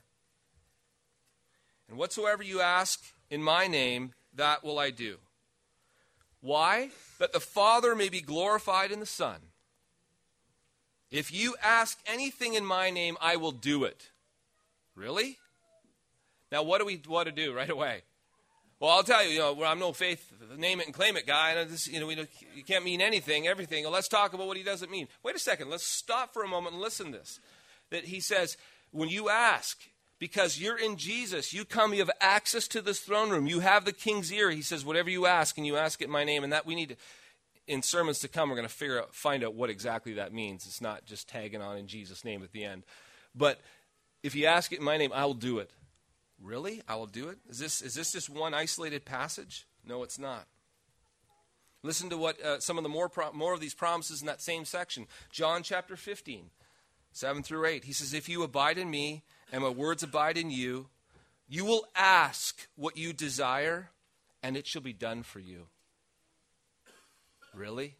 And 1.89 1.97
whatsoever 1.97 2.43
you 2.43 2.61
ask 2.61 3.01
in 3.29 3.43
my 3.43 3.67
name, 3.67 4.13
that 4.33 4.63
will 4.63 4.79
I 4.79 4.89
do. 4.89 5.17
Why? 6.41 6.89
That 7.19 7.33
the 7.33 7.39
Father 7.39 7.95
may 7.95 8.09
be 8.09 8.21
glorified 8.21 8.91
in 8.91 8.99
the 8.99 9.05
Son. 9.05 9.37
If 11.11 11.33
you 11.33 11.55
ask 11.63 11.99
anything 12.05 12.55
in 12.55 12.65
my 12.65 12.89
name, 12.89 13.17
I 13.21 13.35
will 13.37 13.51
do 13.51 13.83
it. 13.83 14.09
Really? 14.95 15.37
Now, 16.51 16.63
what 16.63 16.79
do 16.79 16.85
we 16.85 17.01
want 17.07 17.27
to 17.27 17.31
do 17.31 17.53
right 17.53 17.69
away? 17.69 18.01
Well, 18.79 18.91
I'll 18.91 19.03
tell 19.03 19.23
you, 19.23 19.29
you 19.29 19.39
know, 19.39 19.63
I'm 19.63 19.79
no 19.79 19.93
faith, 19.93 20.33
name 20.57 20.81
it 20.81 20.85
and 20.85 20.93
claim 20.93 21.15
it 21.15 21.25
guy. 21.25 21.51
And 21.51 21.69
this, 21.69 21.87
you 21.87 21.99
know, 21.99 22.09
you 22.09 22.63
can't 22.65 22.83
mean 22.83 23.01
anything, 23.01 23.47
everything. 23.47 23.83
Well, 23.83 23.93
let's 23.93 24.09
talk 24.09 24.33
about 24.33 24.47
what 24.47 24.57
he 24.57 24.63
doesn't 24.63 24.91
mean. 24.91 25.07
Wait 25.23 25.35
a 25.35 25.39
second. 25.39 25.69
Let's 25.69 25.85
stop 25.85 26.33
for 26.33 26.43
a 26.43 26.47
moment 26.47 26.73
and 26.73 26.81
listen 26.81 27.11
to 27.11 27.17
this. 27.17 27.39
That 27.91 28.05
he 28.05 28.19
says, 28.19 28.57
when 28.91 29.09
you 29.09 29.29
ask, 29.29 29.79
because 30.19 30.59
you're 30.59 30.77
in 30.77 30.97
Jesus, 30.97 31.53
you 31.53 31.65
come, 31.65 31.93
you 31.93 31.99
have 31.99 32.11
access 32.21 32.67
to 32.69 32.81
this 32.81 32.99
throne 32.99 33.29
room. 33.29 33.47
You 33.47 33.59
have 33.59 33.85
the 33.85 33.91
king's 33.91 34.31
ear. 34.31 34.49
He 34.49 34.61
says, 34.61 34.85
whatever 34.85 35.09
you 35.09 35.25
ask, 35.25 35.57
and 35.57 35.67
you 35.67 35.75
ask 35.75 36.01
it 36.01 36.05
in 36.05 36.11
my 36.11 36.23
name. 36.23 36.43
And 36.43 36.53
that 36.53 36.65
we 36.65 36.75
need 36.75 36.89
to, 36.89 36.95
in 37.67 37.81
sermons 37.81 38.19
to 38.19 38.27
come, 38.27 38.49
we're 38.49 38.55
going 38.55 38.67
to 38.67 38.73
figure 38.73 38.99
out, 38.99 39.13
find 39.13 39.43
out 39.43 39.55
what 39.55 39.69
exactly 39.69 40.13
that 40.13 40.33
means. 40.33 40.65
It's 40.65 40.81
not 40.81 41.05
just 41.05 41.27
tagging 41.27 41.61
on 41.61 41.77
in 41.77 41.87
Jesus' 41.87 42.23
name 42.23 42.43
at 42.43 42.53
the 42.53 42.63
end. 42.63 42.83
But 43.35 43.59
if 44.23 44.35
you 44.35 44.45
ask 44.45 44.71
it 44.71 44.79
in 44.79 44.85
my 44.85 44.97
name, 44.97 45.11
I 45.13 45.25
will 45.25 45.33
do 45.33 45.59
it. 45.59 45.69
Really? 46.41 46.81
I 46.87 46.95
will 46.95 47.07
do 47.07 47.29
it? 47.29 47.37
Is 47.49 47.59
this, 47.59 47.81
is 47.81 47.93
this 47.93 48.13
just 48.13 48.29
one 48.29 48.53
isolated 48.53 49.03
passage? 49.03 49.65
No, 49.85 50.03
it's 50.03 50.19
not. 50.19 50.47
Listen 51.83 52.09
to 52.09 52.17
what 52.17 52.41
uh, 52.41 52.59
some 52.59 52.77
of 52.77 52.83
the 52.83 52.89
more, 52.89 53.09
pro- 53.09 53.33
more 53.33 53.53
of 53.53 53.59
these 53.59 53.73
promises 53.73 54.21
in 54.21 54.27
that 54.27 54.41
same 54.41 54.65
section. 54.65 55.07
John 55.29 55.61
chapter 55.61 55.95
15, 55.95 56.49
7 57.11 57.43
through 57.43 57.65
8. 57.65 57.83
He 57.83 57.93
says, 57.93 58.13
If 58.13 58.27
you 58.27 58.43
abide 58.43 58.77
in 58.77 58.89
me 58.89 59.23
and 59.51 59.63
my 59.63 59.69
words 59.69 60.03
abide 60.03 60.37
in 60.37 60.51
you, 60.51 60.87
you 61.47 61.65
will 61.65 61.85
ask 61.95 62.67
what 62.75 62.97
you 62.97 63.13
desire, 63.13 63.89
and 64.41 64.57
it 64.57 64.67
shall 64.67 64.81
be 64.81 64.93
done 64.93 65.23
for 65.23 65.39
you. 65.39 65.67
Really? 67.53 67.85
It 67.85 67.93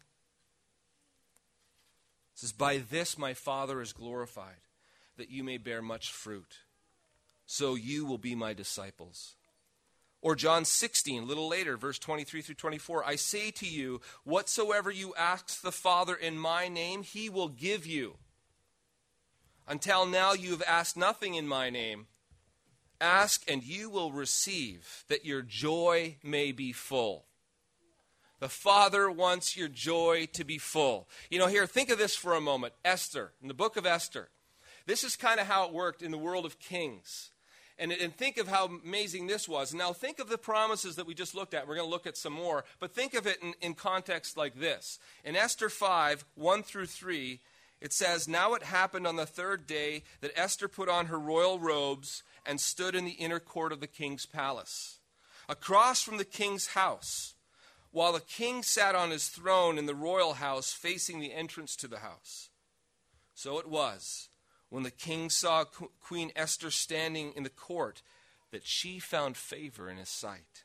says, 2.34 2.52
By 2.52 2.78
this 2.78 3.16
my 3.16 3.34
Father 3.34 3.80
is 3.80 3.92
glorified, 3.92 4.60
that 5.16 5.30
you 5.30 5.44
may 5.44 5.58
bear 5.58 5.80
much 5.80 6.12
fruit 6.12 6.58
so 7.46 7.76
you 7.76 8.04
will 8.04 8.18
be 8.18 8.34
my 8.34 8.52
disciples. 8.52 9.36
Or 10.20 10.34
John 10.34 10.64
16, 10.64 11.22
a 11.22 11.26
little 11.26 11.48
later, 11.48 11.76
verse 11.76 11.98
23 11.98 12.42
through 12.42 12.56
24 12.56 13.06
I 13.06 13.14
say 13.14 13.52
to 13.52 13.66
you, 13.66 14.00
whatsoever 14.24 14.90
you 14.90 15.14
ask 15.16 15.62
the 15.62 15.72
Father 15.72 16.14
in 16.14 16.36
my 16.36 16.68
name, 16.68 17.02
he 17.02 17.30
will 17.30 17.48
give 17.48 17.86
you. 17.86 18.16
Until 19.66 20.06
now 20.06 20.32
you 20.32 20.50
have 20.52 20.62
asked 20.66 20.96
nothing 20.96 21.34
in 21.34 21.48
my 21.48 21.70
name. 21.70 22.06
Ask 23.00 23.50
and 23.50 23.62
you 23.62 23.90
will 23.90 24.12
receive, 24.12 25.04
that 25.08 25.24
your 25.24 25.42
joy 25.42 26.16
may 26.22 26.52
be 26.52 26.72
full. 26.72 27.26
The 28.38 28.48
Father 28.48 29.10
wants 29.10 29.56
your 29.56 29.68
joy 29.68 30.28
to 30.34 30.44
be 30.44 30.58
full. 30.58 31.08
You 31.30 31.38
know, 31.38 31.46
here, 31.46 31.66
think 31.66 31.90
of 31.90 31.98
this 31.98 32.14
for 32.14 32.34
a 32.34 32.40
moment. 32.40 32.74
Esther, 32.84 33.32
in 33.40 33.48
the 33.48 33.54
book 33.54 33.76
of 33.76 33.86
Esther. 33.86 34.28
This 34.86 35.02
is 35.02 35.16
kind 35.16 35.40
of 35.40 35.46
how 35.46 35.66
it 35.66 35.72
worked 35.72 36.02
in 36.02 36.10
the 36.10 36.18
world 36.18 36.44
of 36.44 36.58
kings. 36.58 37.30
And, 37.78 37.92
and 37.92 38.14
think 38.14 38.38
of 38.38 38.48
how 38.48 38.70
amazing 38.84 39.26
this 39.26 39.48
was. 39.48 39.74
Now, 39.74 39.92
think 39.92 40.18
of 40.18 40.28
the 40.28 40.38
promises 40.38 40.96
that 40.96 41.06
we 41.06 41.14
just 41.14 41.34
looked 41.34 41.52
at. 41.52 41.66
We're 41.66 41.74
going 41.74 41.86
to 41.86 41.90
look 41.90 42.06
at 42.06 42.16
some 42.16 42.32
more. 42.32 42.64
But 42.78 42.94
think 42.94 43.14
of 43.14 43.26
it 43.26 43.38
in, 43.42 43.54
in 43.60 43.74
context 43.74 44.36
like 44.36 44.58
this. 44.58 44.98
In 45.24 45.36
Esther 45.36 45.68
5, 45.68 46.24
1 46.36 46.62
through 46.62 46.86
3, 46.86 47.40
it 47.80 47.92
says, 47.92 48.26
Now 48.26 48.54
it 48.54 48.64
happened 48.64 49.06
on 49.06 49.16
the 49.16 49.26
third 49.26 49.66
day 49.66 50.02
that 50.20 50.38
Esther 50.38 50.68
put 50.68 50.88
on 50.88 51.06
her 51.06 51.18
royal 51.18 51.58
robes 51.58 52.22
and 52.44 52.60
stood 52.60 52.94
in 52.94 53.04
the 53.04 53.12
inner 53.12 53.40
court 53.40 53.72
of 53.72 53.80
the 53.80 53.86
king's 53.86 54.26
palace, 54.26 55.00
across 55.48 56.02
from 56.02 56.16
the 56.16 56.24
king's 56.24 56.68
house, 56.68 57.34
while 57.90 58.12
the 58.12 58.20
king 58.20 58.62
sat 58.62 58.94
on 58.94 59.10
his 59.10 59.28
throne 59.28 59.78
in 59.78 59.86
the 59.86 59.94
royal 59.94 60.34
house 60.34 60.72
facing 60.72 61.20
the 61.20 61.32
entrance 61.32 61.76
to 61.76 61.88
the 61.88 61.98
house. 61.98 62.50
So 63.34 63.58
it 63.58 63.68
was 63.68 64.28
when 64.68 64.82
the 64.82 64.90
king 64.90 65.30
saw 65.30 65.64
Queen 65.64 66.32
Esther 66.34 66.70
standing 66.70 67.32
in 67.36 67.42
the 67.42 67.50
court, 67.50 68.02
that 68.52 68.66
she 68.66 68.98
found 68.98 69.36
favor 69.36 69.88
in 69.88 69.96
his 69.96 70.08
sight. 70.08 70.64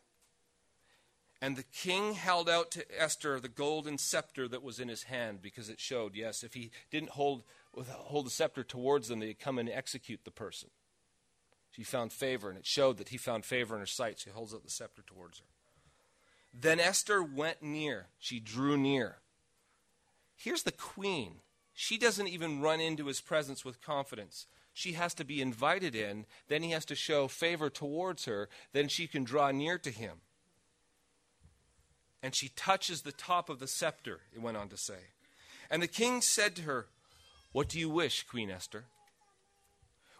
And 1.41 1.55
the 1.55 1.63
king 1.63 2.13
held 2.13 2.47
out 2.47 2.69
to 2.71 2.85
Esther 3.01 3.39
the 3.39 3.49
golden 3.49 3.97
scepter 3.97 4.47
that 4.47 4.61
was 4.61 4.79
in 4.79 4.87
his 4.89 5.03
hand 5.03 5.41
because 5.41 5.69
it 5.69 5.79
showed, 5.79 6.15
yes, 6.15 6.43
if 6.43 6.53
he 6.53 6.69
didn't 6.91 7.09
hold, 7.11 7.43
hold 7.73 8.27
the 8.27 8.31
scepter 8.31 8.63
towards 8.63 9.07
them, 9.07 9.19
they'd 9.19 9.39
come 9.39 9.57
and 9.57 9.67
execute 9.67 10.23
the 10.23 10.31
person. 10.31 10.69
She 11.71 11.83
found 11.83 12.11
favor, 12.13 12.49
and 12.49 12.59
it 12.59 12.65
showed 12.65 12.97
that 12.97 13.09
he 13.09 13.17
found 13.17 13.45
favor 13.45 13.73
in 13.73 13.79
her 13.79 13.87
sight. 13.87 14.19
So 14.19 14.29
he 14.29 14.35
holds 14.35 14.53
out 14.53 14.63
the 14.63 14.69
scepter 14.69 15.01
towards 15.01 15.39
her. 15.39 15.45
Then 16.53 16.79
Esther 16.79 17.23
went 17.23 17.63
near. 17.63 18.07
She 18.19 18.39
drew 18.39 18.77
near. 18.77 19.17
Here's 20.35 20.63
the 20.63 20.71
queen 20.71 21.35
she 21.73 21.97
doesn't 21.97 22.27
even 22.27 22.61
run 22.61 22.81
into 22.81 23.07
his 23.07 23.21
presence 23.21 23.63
with 23.63 23.81
confidence. 23.81 24.47
She 24.73 24.93
has 24.93 25.13
to 25.15 25.25
be 25.25 25.41
invited 25.41 25.95
in, 25.95 26.25
then 26.47 26.63
he 26.63 26.71
has 26.71 26.85
to 26.85 26.95
show 26.95 27.27
favor 27.27 27.69
towards 27.69 28.25
her, 28.25 28.49
then 28.73 28.87
she 28.87 29.07
can 29.07 29.23
draw 29.23 29.51
near 29.51 29.77
to 29.79 29.89
him. 29.89 30.17
And 32.23 32.35
she 32.35 32.49
touches 32.49 33.01
the 33.01 33.11
top 33.11 33.49
of 33.49 33.59
the 33.59 33.67
scepter, 33.67 34.21
it 34.33 34.41
went 34.41 34.57
on 34.57 34.69
to 34.69 34.77
say. 34.77 35.09
And 35.69 35.81
the 35.81 35.87
king 35.87 36.21
said 36.21 36.55
to 36.57 36.61
her, 36.63 36.87
What 37.51 37.69
do 37.69 37.79
you 37.79 37.89
wish, 37.89 38.23
Queen 38.23 38.51
Esther? 38.51 38.85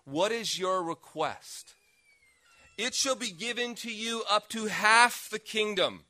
What 0.06 0.32
is 0.32 0.58
your 0.58 0.82
request? 0.82 1.76
It 2.78 2.96
shall 2.96 3.16
be 3.16 3.32
given 3.32 3.76
to 3.76 3.92
you 3.92 4.24
up 4.30 4.50
to 4.50 4.66
half 4.66 5.30
the 5.30 5.40
kingdom. 5.40 6.06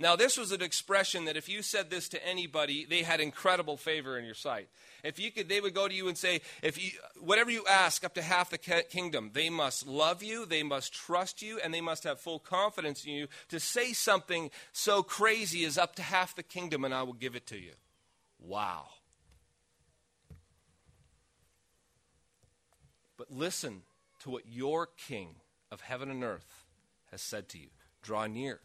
Now, 0.00 0.16
this 0.16 0.38
was 0.38 0.50
an 0.50 0.62
expression 0.62 1.26
that 1.26 1.36
if 1.36 1.46
you 1.46 1.60
said 1.60 1.90
this 1.90 2.08
to 2.08 2.26
anybody, 2.26 2.86
they 2.86 3.02
had 3.02 3.20
incredible 3.20 3.76
favor 3.76 4.18
in 4.18 4.24
your 4.24 4.34
sight. 4.34 4.70
If 5.04 5.18
you 5.18 5.30
could, 5.30 5.50
they 5.50 5.60
would 5.60 5.74
go 5.74 5.88
to 5.88 5.94
you 5.94 6.08
and 6.08 6.16
say, 6.16 6.40
if 6.62 6.82
you, 6.82 6.92
whatever 7.20 7.50
you 7.50 7.66
ask, 7.68 8.02
up 8.02 8.14
to 8.14 8.22
half 8.22 8.48
the 8.48 8.56
kingdom, 8.56 9.32
they 9.34 9.50
must 9.50 9.86
love 9.86 10.22
you, 10.22 10.46
they 10.46 10.62
must 10.62 10.94
trust 10.94 11.42
you, 11.42 11.60
and 11.62 11.74
they 11.74 11.82
must 11.82 12.04
have 12.04 12.18
full 12.18 12.38
confidence 12.38 13.04
in 13.04 13.12
you 13.12 13.26
to 13.50 13.60
say 13.60 13.92
something 13.92 14.50
so 14.72 15.02
crazy 15.02 15.66
as 15.66 15.76
up 15.76 15.94
to 15.96 16.02
half 16.02 16.34
the 16.34 16.42
kingdom, 16.42 16.86
and 16.86 16.94
I 16.94 17.02
will 17.02 17.12
give 17.12 17.36
it 17.36 17.46
to 17.48 17.58
you. 17.58 17.72
Wow. 18.38 18.86
But 23.18 23.30
listen 23.30 23.82
to 24.20 24.30
what 24.30 24.44
your 24.50 24.86
King 24.86 25.34
of 25.70 25.82
heaven 25.82 26.10
and 26.10 26.24
earth 26.24 26.64
has 27.10 27.20
said 27.20 27.50
to 27.50 27.58
you. 27.58 27.68
Draw 28.02 28.28
near 28.28 28.60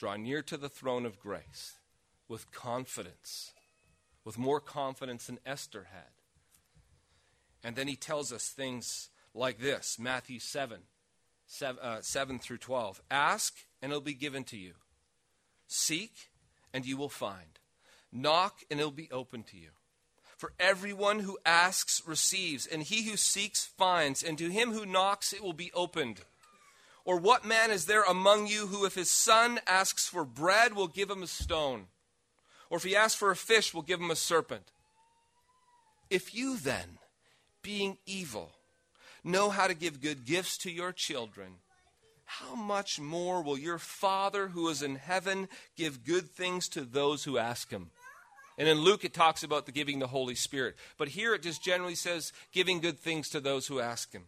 Draw 0.00 0.16
near 0.16 0.40
to 0.40 0.56
the 0.56 0.70
throne 0.70 1.04
of 1.04 1.20
grace 1.20 1.76
with 2.26 2.50
confidence, 2.52 3.52
with 4.24 4.38
more 4.38 4.58
confidence 4.58 5.26
than 5.26 5.38
Esther 5.44 5.88
had. 5.92 6.14
And 7.62 7.76
then 7.76 7.86
he 7.86 7.96
tells 7.96 8.32
us 8.32 8.48
things 8.48 9.10
like 9.34 9.58
this 9.58 9.98
Matthew 9.98 10.38
7, 10.38 10.78
7, 11.46 11.78
uh, 11.82 12.00
7 12.00 12.38
through 12.38 12.56
12. 12.56 13.02
Ask, 13.10 13.54
and 13.82 13.92
it'll 13.92 14.00
be 14.00 14.14
given 14.14 14.42
to 14.44 14.56
you. 14.56 14.72
Seek, 15.68 16.30
and 16.72 16.86
you 16.86 16.96
will 16.96 17.10
find. 17.10 17.58
Knock, 18.10 18.60
and 18.70 18.80
it'll 18.80 18.92
be 18.92 19.12
open 19.12 19.42
to 19.50 19.58
you. 19.58 19.68
For 20.38 20.54
everyone 20.58 21.18
who 21.18 21.38
asks 21.44 22.00
receives, 22.06 22.66
and 22.66 22.82
he 22.82 23.02
who 23.02 23.18
seeks 23.18 23.66
finds, 23.66 24.22
and 24.22 24.38
to 24.38 24.48
him 24.48 24.72
who 24.72 24.86
knocks 24.86 25.34
it 25.34 25.42
will 25.42 25.52
be 25.52 25.70
opened. 25.74 26.22
Or 27.10 27.16
what 27.16 27.44
man 27.44 27.72
is 27.72 27.86
there 27.86 28.04
among 28.04 28.46
you 28.46 28.68
who, 28.68 28.84
if 28.84 28.94
his 28.94 29.10
son 29.10 29.58
asks 29.66 30.06
for 30.06 30.24
bread, 30.24 30.74
will 30.76 30.86
give 30.86 31.10
him 31.10 31.24
a 31.24 31.26
stone? 31.26 31.86
Or 32.70 32.76
if 32.76 32.84
he 32.84 32.94
asks 32.94 33.18
for 33.18 33.32
a 33.32 33.36
fish, 33.36 33.74
will 33.74 33.82
give 33.82 33.98
him 33.98 34.12
a 34.12 34.14
serpent? 34.14 34.70
If 36.08 36.36
you 36.36 36.56
then, 36.56 36.98
being 37.62 37.98
evil, 38.06 38.52
know 39.24 39.50
how 39.50 39.66
to 39.66 39.74
give 39.74 40.00
good 40.00 40.24
gifts 40.24 40.56
to 40.58 40.70
your 40.70 40.92
children, 40.92 41.54
how 42.26 42.54
much 42.54 43.00
more 43.00 43.42
will 43.42 43.58
your 43.58 43.78
Father 43.78 44.46
who 44.46 44.68
is 44.68 44.80
in 44.80 44.94
heaven 44.94 45.48
give 45.76 46.04
good 46.04 46.30
things 46.30 46.68
to 46.68 46.82
those 46.82 47.24
who 47.24 47.38
ask 47.38 47.70
him? 47.70 47.90
And 48.56 48.68
in 48.68 48.78
Luke, 48.78 49.04
it 49.04 49.14
talks 49.14 49.42
about 49.42 49.66
the 49.66 49.72
giving 49.72 49.98
the 49.98 50.06
Holy 50.06 50.36
Spirit. 50.36 50.76
But 50.96 51.08
here 51.08 51.34
it 51.34 51.42
just 51.42 51.60
generally 51.60 51.96
says 51.96 52.32
giving 52.52 52.78
good 52.78 53.00
things 53.00 53.28
to 53.30 53.40
those 53.40 53.66
who 53.66 53.80
ask 53.80 54.12
him. 54.12 54.26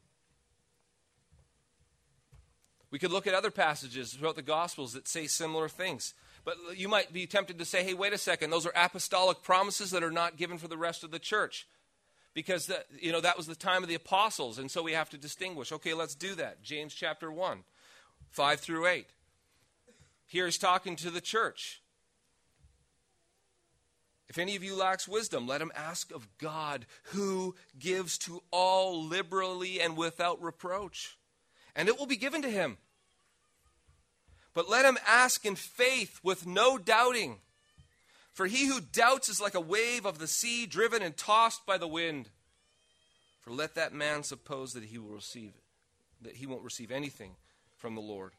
We 2.92 2.98
could 2.98 3.10
look 3.10 3.26
at 3.26 3.34
other 3.34 3.50
passages 3.50 4.12
throughout 4.12 4.36
the 4.36 4.42
Gospels 4.42 4.92
that 4.92 5.08
say 5.08 5.26
similar 5.26 5.66
things. 5.66 6.12
But 6.44 6.56
you 6.76 6.88
might 6.88 7.10
be 7.10 7.26
tempted 7.26 7.58
to 7.58 7.64
say, 7.64 7.82
hey, 7.82 7.94
wait 7.94 8.12
a 8.12 8.18
second, 8.18 8.50
those 8.50 8.66
are 8.66 8.72
apostolic 8.76 9.42
promises 9.42 9.90
that 9.92 10.04
are 10.04 10.10
not 10.10 10.36
given 10.36 10.58
for 10.58 10.68
the 10.68 10.76
rest 10.76 11.02
of 11.02 11.10
the 11.10 11.18
church. 11.18 11.66
Because 12.34 12.66
the, 12.66 12.84
you 13.00 13.10
know 13.10 13.20
that 13.20 13.36
was 13.36 13.46
the 13.46 13.54
time 13.54 13.82
of 13.82 13.88
the 13.88 13.94
apostles, 13.94 14.58
and 14.58 14.70
so 14.70 14.82
we 14.82 14.92
have 14.92 15.10
to 15.10 15.18
distinguish. 15.18 15.72
Okay, 15.72 15.94
let's 15.94 16.14
do 16.14 16.34
that. 16.34 16.62
James 16.62 16.94
chapter 16.94 17.30
1, 17.30 17.64
5 18.30 18.60
through 18.60 18.86
8. 18.86 19.06
Here 20.26 20.44
he's 20.44 20.58
talking 20.58 20.96
to 20.96 21.10
the 21.10 21.20
church. 21.20 21.82
If 24.28 24.38
any 24.38 24.56
of 24.56 24.64
you 24.64 24.74
lacks 24.74 25.06
wisdom, 25.06 25.46
let 25.46 25.60
him 25.60 25.72
ask 25.74 26.10
of 26.10 26.26
God, 26.38 26.86
who 27.04 27.54
gives 27.78 28.16
to 28.18 28.42
all 28.50 29.02
liberally 29.02 29.80
and 29.80 29.94
without 29.96 30.42
reproach 30.42 31.18
and 31.74 31.88
it 31.88 31.98
will 31.98 32.06
be 32.06 32.16
given 32.16 32.42
to 32.42 32.50
him. 32.50 32.78
But 34.54 34.68
let 34.68 34.84
him 34.84 34.98
ask 35.06 35.44
in 35.46 35.56
faith 35.56 36.20
with 36.22 36.46
no 36.46 36.76
doubting. 36.78 37.38
For 38.32 38.46
he 38.46 38.66
who 38.66 38.80
doubts 38.80 39.28
is 39.28 39.40
like 39.40 39.54
a 39.54 39.60
wave 39.60 40.06
of 40.06 40.18
the 40.18 40.26
sea 40.26 40.66
driven 40.66 41.02
and 41.02 41.16
tossed 41.16 41.66
by 41.66 41.78
the 41.78 41.88
wind. 41.88 42.28
For 43.40 43.50
let 43.50 43.74
that 43.74 43.92
man 43.92 44.22
suppose 44.22 44.72
that 44.72 44.84
he 44.84 44.98
will 44.98 45.14
receive 45.14 45.52
that 46.22 46.36
he 46.36 46.46
won't 46.46 46.62
receive 46.62 46.92
anything 46.92 47.32
from 47.76 47.96
the 47.96 48.00
Lord. 48.00 48.30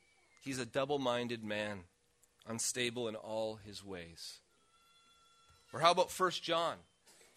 He's 0.43 0.59
a 0.59 0.65
double-minded 0.65 1.43
man, 1.43 1.79
unstable 2.47 3.09
in 3.09 3.15
all 3.15 3.55
his 3.55 3.83
ways. 3.83 4.39
Or 5.73 5.81
how 5.81 5.91
about 5.91 6.11
1 6.11 6.31
John? 6.41 6.75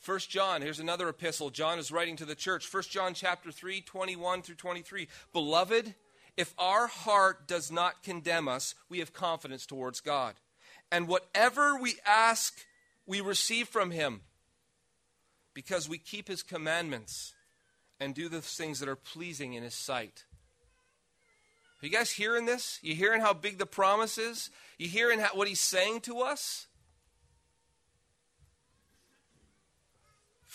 1 0.05 0.19
John, 0.29 0.63
here's 0.63 0.81
another 0.81 1.09
epistle 1.09 1.51
John 1.51 1.79
is 1.79 1.91
writing 1.91 2.17
to 2.17 2.25
the 2.25 2.35
church. 2.35 2.73
1 2.73 2.85
John 2.91 3.15
chapter 3.15 3.51
3, 3.51 3.81
21 3.81 4.43
through 4.43 4.55
23. 4.57 5.09
Beloved, 5.33 5.95
if 6.37 6.55
our 6.59 6.87
heart 6.87 7.49
does 7.49 7.73
not 7.73 8.03
condemn 8.03 8.47
us, 8.47 8.75
we 8.89 8.99
have 8.99 9.13
confidence 9.13 9.67
towards 9.67 10.01
God. 10.01 10.35
And 10.93 11.09
whatever 11.09 11.77
we 11.77 11.95
ask, 12.07 12.65
we 13.07 13.21
receive 13.21 13.69
from 13.69 13.91
him 13.91 14.21
because 15.55 15.89
we 15.89 15.99
keep 15.99 16.29
his 16.29 16.43
commandments 16.43 17.33
and 17.99 18.15
do 18.15 18.29
the 18.29 18.43
things 18.43 18.81
that 18.81 18.89
are 18.89 18.97
pleasing 18.97 19.55
in 19.55 19.63
his 19.63 19.75
sight. 19.75 20.25
Are 21.83 21.87
you 21.87 21.93
guys 21.93 22.11
hearing 22.11 22.47
this? 22.47 22.79
You 22.83 22.95
hearing 22.95 23.21
how 23.21 23.33
big 23.33 23.59
the 23.59 23.67
promise 23.67 24.19
is? 24.19 24.51
You 24.79 24.89
hearing 24.89 25.19
how, 25.19 25.29
what 25.35 25.49
he's 25.49 25.61
saying 25.61 26.01
to 26.03 26.21
us? 26.21 26.67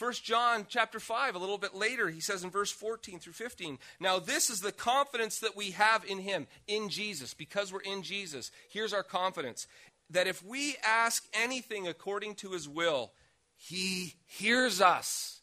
1 0.01 0.13
John 0.23 0.65
chapter 0.67 0.99
5, 0.99 1.35
a 1.35 1.37
little 1.37 1.59
bit 1.59 1.75
later, 1.75 2.09
he 2.09 2.19
says 2.19 2.43
in 2.43 2.49
verse 2.49 2.71
14 2.71 3.19
through 3.19 3.33
15, 3.33 3.77
Now 3.99 4.17
this 4.17 4.49
is 4.49 4.61
the 4.61 4.71
confidence 4.71 5.37
that 5.39 5.55
we 5.55 5.71
have 5.71 6.03
in 6.05 6.17
him, 6.17 6.47
in 6.67 6.89
Jesus, 6.89 7.35
because 7.35 7.71
we're 7.71 7.81
in 7.81 8.01
Jesus. 8.01 8.49
Here's 8.67 8.93
our 8.93 9.03
confidence 9.03 9.67
that 10.09 10.25
if 10.25 10.43
we 10.43 10.75
ask 10.83 11.23
anything 11.35 11.87
according 11.87 12.33
to 12.35 12.53
his 12.53 12.67
will, 12.67 13.11
he 13.55 14.15
hears 14.25 14.81
us. 14.81 15.41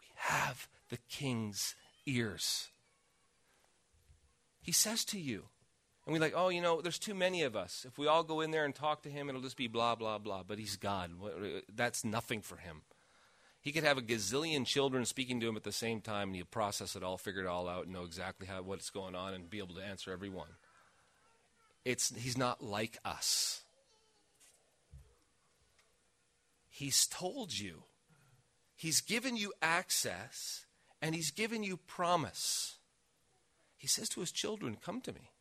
We 0.00 0.06
have 0.16 0.66
the 0.90 0.98
king's 1.08 1.76
ears. 2.06 2.70
He 4.60 4.72
says 4.72 5.04
to 5.06 5.20
you, 5.20 5.44
and 6.04 6.12
we're 6.12 6.20
like, 6.20 6.34
oh, 6.34 6.48
you 6.48 6.60
know, 6.60 6.80
there's 6.80 6.98
too 6.98 7.14
many 7.14 7.44
of 7.44 7.54
us. 7.54 7.86
If 7.86 7.98
we 7.98 8.08
all 8.08 8.24
go 8.24 8.40
in 8.40 8.50
there 8.50 8.64
and 8.64 8.74
talk 8.74 9.02
to 9.02 9.08
him, 9.08 9.28
it'll 9.28 9.42
just 9.42 9.56
be 9.56 9.68
blah, 9.68 9.94
blah, 9.94 10.18
blah. 10.18 10.42
But 10.42 10.58
he's 10.58 10.76
God. 10.76 11.12
Uh, 11.22 11.60
that's 11.72 12.04
nothing 12.04 12.40
for 12.42 12.56
him. 12.56 12.82
He 13.66 13.72
could 13.72 13.82
have 13.82 13.98
a 13.98 14.00
gazillion 14.00 14.64
children 14.64 15.04
speaking 15.04 15.40
to 15.40 15.48
him 15.48 15.56
at 15.56 15.64
the 15.64 15.72
same 15.72 16.00
time, 16.00 16.28
and 16.28 16.36
he'd 16.36 16.52
process 16.52 16.94
it 16.94 17.02
all, 17.02 17.18
figure 17.18 17.40
it 17.40 17.48
all 17.48 17.68
out, 17.68 17.86
and 17.86 17.92
know 17.92 18.04
exactly 18.04 18.46
how, 18.46 18.62
what's 18.62 18.90
going 18.90 19.16
on, 19.16 19.34
and 19.34 19.50
be 19.50 19.58
able 19.58 19.74
to 19.74 19.82
answer 19.82 20.12
everyone. 20.12 20.46
It's, 21.84 22.14
he's 22.14 22.38
not 22.38 22.62
like 22.62 22.96
us. 23.04 23.62
He's 26.70 27.08
told 27.08 27.58
you. 27.58 27.82
He's 28.76 29.00
given 29.00 29.36
you 29.36 29.52
access, 29.60 30.66
and 31.02 31.12
he's 31.12 31.32
given 31.32 31.64
you 31.64 31.76
promise. 31.76 32.76
He 33.76 33.88
says 33.88 34.08
to 34.10 34.20
his 34.20 34.30
children, 34.30 34.76
Come 34.80 35.00
to 35.00 35.12
me. 35.12 35.32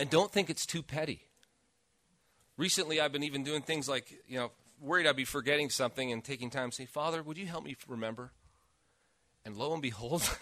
And 0.00 0.10
don't 0.10 0.32
think 0.32 0.50
it's 0.50 0.66
too 0.66 0.82
petty. 0.82 1.28
Recently, 2.56 3.00
I've 3.00 3.12
been 3.12 3.22
even 3.22 3.44
doing 3.44 3.62
things 3.62 3.88
like, 3.88 4.12
you 4.26 4.40
know, 4.40 4.50
worried 4.80 5.06
I'd 5.06 5.16
be 5.16 5.24
forgetting 5.24 5.70
something 5.70 6.12
and 6.12 6.22
taking 6.24 6.50
time 6.50 6.70
to 6.70 6.76
say, 6.76 6.86
Father, 6.86 7.22
would 7.22 7.38
you 7.38 7.46
help 7.46 7.64
me 7.64 7.76
remember? 7.88 8.32
And 9.44 9.56
lo 9.56 9.72
and 9.72 9.82
behold, 9.82 10.28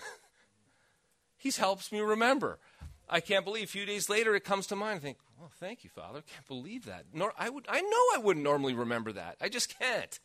He's 1.37 1.59
helps 1.59 1.93
me 1.93 2.01
remember. 2.01 2.59
I 3.07 3.21
can't 3.21 3.45
believe 3.45 3.65
a 3.65 3.67
few 3.67 3.85
days 3.85 4.09
later 4.09 4.35
it 4.35 4.45
comes 4.45 4.67
to 4.69 4.77
mind. 4.77 4.97
I 4.97 5.01
think, 5.01 5.19
well, 5.39 5.51
thank 5.61 5.85
you, 5.85 5.91
Father. 5.91 6.21
I 6.21 6.33
can't 6.33 6.49
believe 6.49 6.87
that. 6.87 7.05
Nor, 7.13 7.35
I, 7.39 7.51
would, 7.51 7.67
I 7.69 7.83
know 7.83 8.03
I 8.15 8.19
wouldn't 8.23 8.43
normally 8.43 8.73
remember 8.73 9.13
that. 9.13 9.37
I 9.43 9.51
just 9.51 9.79
can't. 9.79 10.19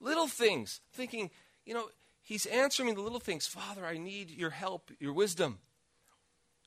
Little 0.00 0.26
things. 0.26 0.80
Thinking, 0.92 1.30
you 1.64 1.74
know, 1.74 1.84
He's 2.22 2.46
answering 2.46 2.94
the 2.94 3.00
little 3.00 3.20
things. 3.20 3.46
Father, 3.46 3.84
I 3.84 3.98
need 3.98 4.30
your 4.30 4.50
help, 4.50 4.90
your 4.98 5.12
wisdom. 5.12 5.58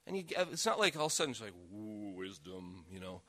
And 0.06 0.16
he, 0.16 0.26
it's 0.38 0.66
not 0.66 0.80
like 0.80 0.98
all 0.98 1.06
of 1.06 1.12
a 1.12 1.16
sudden 1.16 1.32
it's 1.32 1.42
like, 1.42 1.54
ooh, 1.74 2.14
wisdom, 2.18 2.86
you 2.92 3.00
know. 3.00 3.22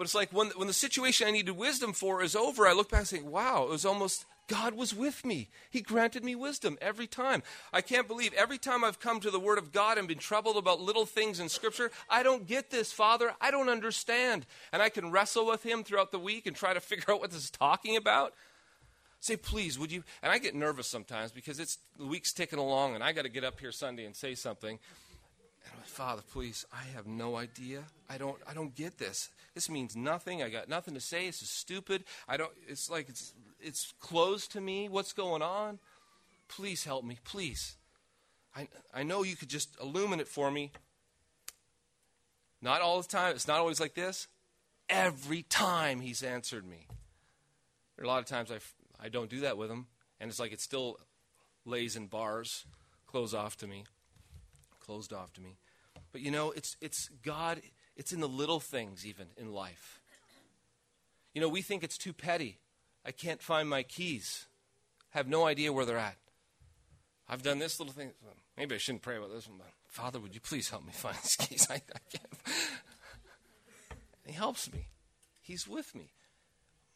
But 0.00 0.06
it's 0.06 0.14
like 0.14 0.32
when, 0.32 0.48
when 0.56 0.66
the 0.66 0.72
situation 0.72 1.28
I 1.28 1.30
needed 1.30 1.58
wisdom 1.58 1.92
for 1.92 2.22
is 2.22 2.34
over, 2.34 2.66
I 2.66 2.72
look 2.72 2.90
back 2.90 3.00
and 3.00 3.06
say, 3.06 3.20
wow, 3.20 3.64
it 3.64 3.68
was 3.68 3.84
almost 3.84 4.24
God 4.48 4.72
was 4.72 4.94
with 4.94 5.26
me. 5.26 5.50
He 5.68 5.82
granted 5.82 6.24
me 6.24 6.34
wisdom 6.34 6.78
every 6.80 7.06
time. 7.06 7.42
I 7.70 7.82
can't 7.82 8.08
believe 8.08 8.32
every 8.32 8.56
time 8.56 8.82
I've 8.82 8.98
come 8.98 9.20
to 9.20 9.30
the 9.30 9.38
Word 9.38 9.58
of 9.58 9.72
God 9.72 9.98
and 9.98 10.08
been 10.08 10.16
troubled 10.16 10.56
about 10.56 10.80
little 10.80 11.04
things 11.04 11.38
in 11.38 11.50
Scripture, 11.50 11.90
I 12.08 12.22
don't 12.22 12.46
get 12.46 12.70
this, 12.70 12.90
Father. 12.90 13.34
I 13.42 13.50
don't 13.50 13.68
understand. 13.68 14.46
And 14.72 14.80
I 14.80 14.88
can 14.88 15.10
wrestle 15.10 15.44
with 15.44 15.64
Him 15.64 15.84
throughout 15.84 16.12
the 16.12 16.18
week 16.18 16.46
and 16.46 16.56
try 16.56 16.72
to 16.72 16.80
figure 16.80 17.12
out 17.12 17.20
what 17.20 17.30
this 17.30 17.44
is 17.44 17.50
talking 17.50 17.98
about. 17.98 18.32
Say, 19.20 19.36
please, 19.36 19.78
would 19.78 19.92
you? 19.92 20.02
And 20.22 20.32
I 20.32 20.38
get 20.38 20.54
nervous 20.54 20.86
sometimes 20.86 21.30
because 21.30 21.60
it's 21.60 21.76
the 21.98 22.06
week's 22.06 22.32
ticking 22.32 22.58
along 22.58 22.94
and 22.94 23.04
I 23.04 23.12
got 23.12 23.24
to 23.24 23.28
get 23.28 23.44
up 23.44 23.60
here 23.60 23.70
Sunday 23.70 24.06
and 24.06 24.16
say 24.16 24.34
something. 24.34 24.78
Father, 25.84 26.22
please, 26.32 26.64
I 26.72 26.82
have 26.94 27.06
no 27.06 27.36
idea. 27.36 27.82
I 28.08 28.16
don't 28.16 28.38
I 28.48 28.54
don't 28.54 28.74
get 28.74 28.98
this. 28.98 29.28
This 29.54 29.68
means 29.68 29.96
nothing. 29.96 30.42
I 30.42 30.48
got 30.48 30.68
nothing 30.68 30.94
to 30.94 31.00
say. 31.00 31.26
This 31.26 31.42
is 31.42 31.50
stupid. 31.50 32.04
I 32.28 32.36
don't 32.36 32.52
it's 32.66 32.88
like 32.88 33.08
it's 33.08 33.34
it's 33.60 33.92
closed 34.00 34.52
to 34.52 34.60
me. 34.60 34.88
What's 34.88 35.12
going 35.12 35.42
on? 35.42 35.78
Please 36.48 36.84
help 36.84 37.04
me, 37.04 37.18
please. 37.24 37.76
I 38.56 38.68
I 38.94 39.02
know 39.02 39.22
you 39.22 39.36
could 39.36 39.48
just 39.48 39.76
illuminate 39.80 40.28
for 40.28 40.50
me. 40.50 40.72
Not 42.62 42.80
all 42.82 43.02
the 43.02 43.08
time. 43.08 43.34
It's 43.34 43.48
not 43.48 43.58
always 43.58 43.80
like 43.80 43.94
this. 43.94 44.28
Every 44.88 45.42
time 45.42 46.00
he's 46.00 46.22
answered 46.22 46.66
me. 46.66 46.86
There 47.96 48.04
are 48.04 48.06
a 48.06 48.08
lot 48.08 48.20
of 48.20 48.26
times 48.26 48.50
I, 48.50 48.58
I 49.04 49.08
don't 49.08 49.28
do 49.28 49.40
that 49.40 49.58
with 49.58 49.70
him, 49.70 49.86
and 50.18 50.30
it's 50.30 50.40
like 50.40 50.52
it 50.52 50.60
still 50.60 50.98
lays 51.66 51.96
in 51.96 52.06
bars, 52.06 52.64
closed 53.06 53.34
off 53.34 53.56
to 53.58 53.66
me, 53.66 53.84
closed 54.90 55.12
off 55.12 55.32
to 55.32 55.40
me. 55.40 55.56
But 56.10 56.20
you 56.20 56.32
know, 56.32 56.50
it's, 56.50 56.76
it's 56.80 57.08
God, 57.22 57.60
it's 57.96 58.12
in 58.12 58.18
the 58.18 58.28
little 58.28 58.58
things 58.58 59.06
even 59.06 59.28
in 59.36 59.52
life. 59.52 60.00
You 61.32 61.40
know, 61.40 61.48
we 61.48 61.62
think 61.62 61.84
it's 61.84 61.96
too 61.96 62.12
petty. 62.12 62.58
I 63.06 63.12
can't 63.12 63.40
find 63.40 63.68
my 63.68 63.84
keys, 63.84 64.48
have 65.10 65.28
no 65.28 65.46
idea 65.46 65.72
where 65.72 65.84
they're 65.84 65.96
at. 65.96 66.16
I've 67.28 67.44
done 67.44 67.60
this 67.60 67.78
little 67.78 67.94
thing. 67.94 68.10
Maybe 68.58 68.74
I 68.74 68.78
shouldn't 68.78 69.02
pray 69.02 69.16
about 69.16 69.32
this 69.32 69.46
one, 69.46 69.58
but 69.58 69.68
Father, 69.86 70.18
would 70.18 70.34
you 70.34 70.40
please 70.40 70.68
help 70.70 70.84
me 70.84 70.92
find 70.92 71.16
these 71.22 71.36
keys? 71.36 71.68
I, 71.70 71.74
I 71.74 72.00
can't. 72.10 72.56
he 74.26 74.32
helps 74.32 74.72
me. 74.72 74.88
He's 75.40 75.68
with 75.68 75.94
me. 75.94 76.10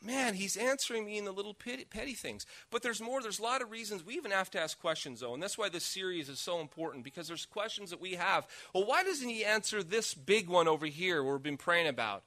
Man, 0.05 0.35
he's 0.35 0.59
answering 0.59 1.07
me 1.07 1.17
in 1.17 1.25
the 1.25 1.33
little 1.33 1.55
petty, 1.55 1.87
petty, 1.87 2.13
things. 2.13 2.45
But 2.71 2.83
there's 2.83 3.01
more. 3.01 3.23
There's 3.23 3.39
a 3.39 3.43
lot 3.43 3.63
of 3.63 3.71
reasons. 3.71 4.05
We 4.05 4.15
even 4.17 4.33
have 4.33 4.51
to 4.51 4.61
ask 4.61 4.79
questions, 4.79 5.21
though. 5.21 5.33
And 5.33 5.43
that's 5.43 5.57
why 5.57 5.71
this 5.71 5.85
series 5.85 6.29
is 6.29 6.39
so 6.39 6.61
important 6.61 7.05
because 7.05 7.27
there's 7.27 7.47
questions 7.47 7.89
that 7.89 8.03
we 8.03 8.13
have. 8.13 8.47
Well, 8.75 8.85
why 8.85 9.03
doesn't 9.03 9.29
he 9.29 9.47
answer 9.47 9.83
this 9.83 10.13
big 10.13 10.49
one 10.49 10.69
over 10.69 10.85
here 10.85 11.25
we've 11.25 11.43
been 11.43 11.57
praying 11.57 11.89
about? 11.89 12.23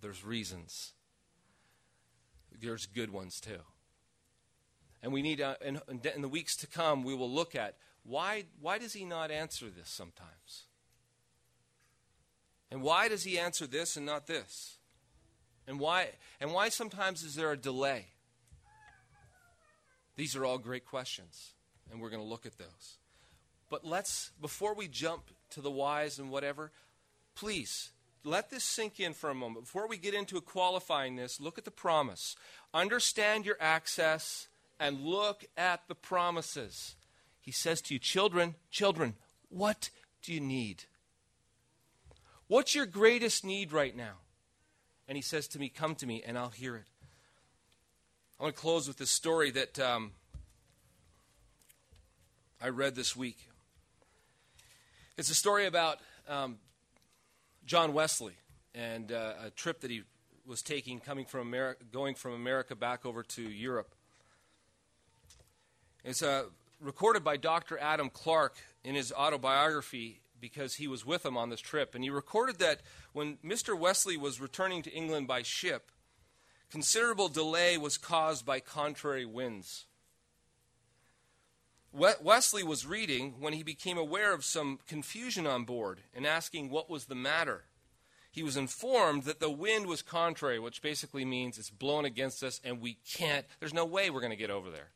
There's 0.00 0.24
reasons. 0.24 0.92
There's 2.60 2.86
good 2.86 3.10
ones, 3.12 3.40
too. 3.40 3.60
And 5.02 5.12
we 5.12 5.20
need, 5.20 5.40
uh, 5.40 5.56
in, 5.64 5.80
in 5.88 6.22
the 6.22 6.28
weeks 6.28 6.56
to 6.58 6.68
come, 6.68 7.02
we 7.02 7.14
will 7.14 7.30
look 7.30 7.56
at 7.56 7.76
why, 8.04 8.44
why 8.60 8.78
does 8.78 8.92
he 8.92 9.04
not 9.04 9.32
answer 9.32 9.66
this 9.68 9.88
sometimes? 9.88 10.66
And 12.70 12.82
why 12.82 13.08
does 13.08 13.24
he 13.24 13.36
answer 13.36 13.66
this 13.66 13.96
and 13.96 14.06
not 14.06 14.28
this? 14.28 14.75
And 15.66 15.80
why, 15.80 16.08
and 16.40 16.52
why 16.52 16.68
sometimes 16.68 17.22
is 17.22 17.34
there 17.34 17.52
a 17.52 17.56
delay? 17.56 18.06
These 20.16 20.36
are 20.36 20.44
all 20.44 20.58
great 20.58 20.86
questions, 20.86 21.52
and 21.90 22.00
we're 22.00 22.10
going 22.10 22.22
to 22.22 22.28
look 22.28 22.46
at 22.46 22.56
those. 22.56 22.98
But 23.68 23.84
let's, 23.84 24.30
before 24.40 24.74
we 24.74 24.88
jump 24.88 25.30
to 25.50 25.60
the 25.60 25.70
whys 25.70 26.18
and 26.18 26.30
whatever, 26.30 26.72
please 27.34 27.90
let 28.24 28.50
this 28.50 28.64
sink 28.64 28.98
in 28.98 29.12
for 29.12 29.30
a 29.30 29.34
moment. 29.34 29.66
Before 29.66 29.88
we 29.88 29.96
get 29.96 30.14
into 30.14 30.40
qualifying 30.40 31.16
this, 31.16 31.40
look 31.40 31.58
at 31.58 31.64
the 31.64 31.70
promise. 31.70 32.36
Understand 32.72 33.44
your 33.44 33.56
access 33.60 34.48
and 34.80 35.00
look 35.00 35.44
at 35.56 35.88
the 35.88 35.94
promises. 35.94 36.96
He 37.40 37.52
says 37.52 37.80
to 37.82 37.94
you, 37.94 38.00
Children, 38.00 38.54
children, 38.70 39.14
what 39.48 39.90
do 40.22 40.32
you 40.32 40.40
need? 40.40 40.84
What's 42.48 42.74
your 42.74 42.86
greatest 42.86 43.44
need 43.44 43.72
right 43.72 43.96
now? 43.96 44.14
And 45.08 45.16
he 45.16 45.22
says 45.22 45.46
to 45.48 45.58
me, 45.58 45.68
Come 45.68 45.94
to 45.96 46.06
me, 46.06 46.22
and 46.26 46.36
I'll 46.36 46.50
hear 46.50 46.76
it. 46.76 46.84
I 48.38 48.42
want 48.42 48.54
to 48.54 48.60
close 48.60 48.86
with 48.86 48.98
this 48.98 49.10
story 49.10 49.50
that 49.52 49.78
um, 49.78 50.12
I 52.60 52.68
read 52.68 52.94
this 52.94 53.16
week. 53.16 53.48
It's 55.16 55.30
a 55.30 55.34
story 55.34 55.66
about 55.66 56.00
um, 56.28 56.58
John 57.64 57.94
Wesley 57.94 58.34
and 58.74 59.10
uh, 59.10 59.32
a 59.46 59.50
trip 59.50 59.80
that 59.80 59.90
he 59.90 60.02
was 60.46 60.60
taking, 60.62 61.00
coming 61.00 61.24
from 61.24 61.40
America, 61.40 61.82
going 61.92 62.14
from 62.14 62.34
America 62.34 62.76
back 62.76 63.06
over 63.06 63.22
to 63.22 63.42
Europe. 63.42 63.94
It's 66.04 66.22
uh, 66.22 66.44
recorded 66.80 67.24
by 67.24 67.36
Dr. 67.36 67.78
Adam 67.78 68.10
Clarke 68.10 68.58
in 68.84 68.94
his 68.94 69.12
autobiography 69.12 70.20
because 70.46 70.76
he 70.76 70.86
was 70.86 71.04
with 71.04 71.26
him 71.26 71.36
on 71.36 71.50
this 71.50 71.58
trip. 71.58 71.92
And 71.92 72.04
he 72.04 72.10
recorded 72.10 72.60
that 72.60 72.78
when 73.12 73.38
Mr. 73.44 73.76
Wesley 73.76 74.16
was 74.16 74.40
returning 74.40 74.80
to 74.82 74.92
England 74.92 75.26
by 75.26 75.42
ship, 75.42 75.90
considerable 76.70 77.28
delay 77.28 77.76
was 77.76 77.98
caused 77.98 78.46
by 78.46 78.60
contrary 78.60 79.26
winds. 79.26 79.86
Wesley 81.92 82.62
was 82.62 82.86
reading 82.86 83.34
when 83.40 83.54
he 83.54 83.64
became 83.64 83.98
aware 83.98 84.32
of 84.32 84.44
some 84.44 84.78
confusion 84.86 85.48
on 85.48 85.64
board 85.64 86.02
and 86.14 86.24
asking 86.24 86.70
what 86.70 86.88
was 86.88 87.06
the 87.06 87.16
matter. 87.16 87.64
He 88.30 88.44
was 88.44 88.56
informed 88.56 89.24
that 89.24 89.40
the 89.40 89.50
wind 89.50 89.86
was 89.86 90.00
contrary, 90.00 90.60
which 90.60 90.80
basically 90.80 91.24
means 91.24 91.58
it's 91.58 91.70
blowing 91.70 92.06
against 92.06 92.44
us 92.44 92.60
and 92.62 92.80
we 92.80 92.98
can't, 93.04 93.46
there's 93.58 93.74
no 93.74 93.84
way 93.84 94.10
we're 94.10 94.20
going 94.20 94.30
to 94.30 94.36
get 94.36 94.50
over 94.50 94.70
there. 94.70 94.90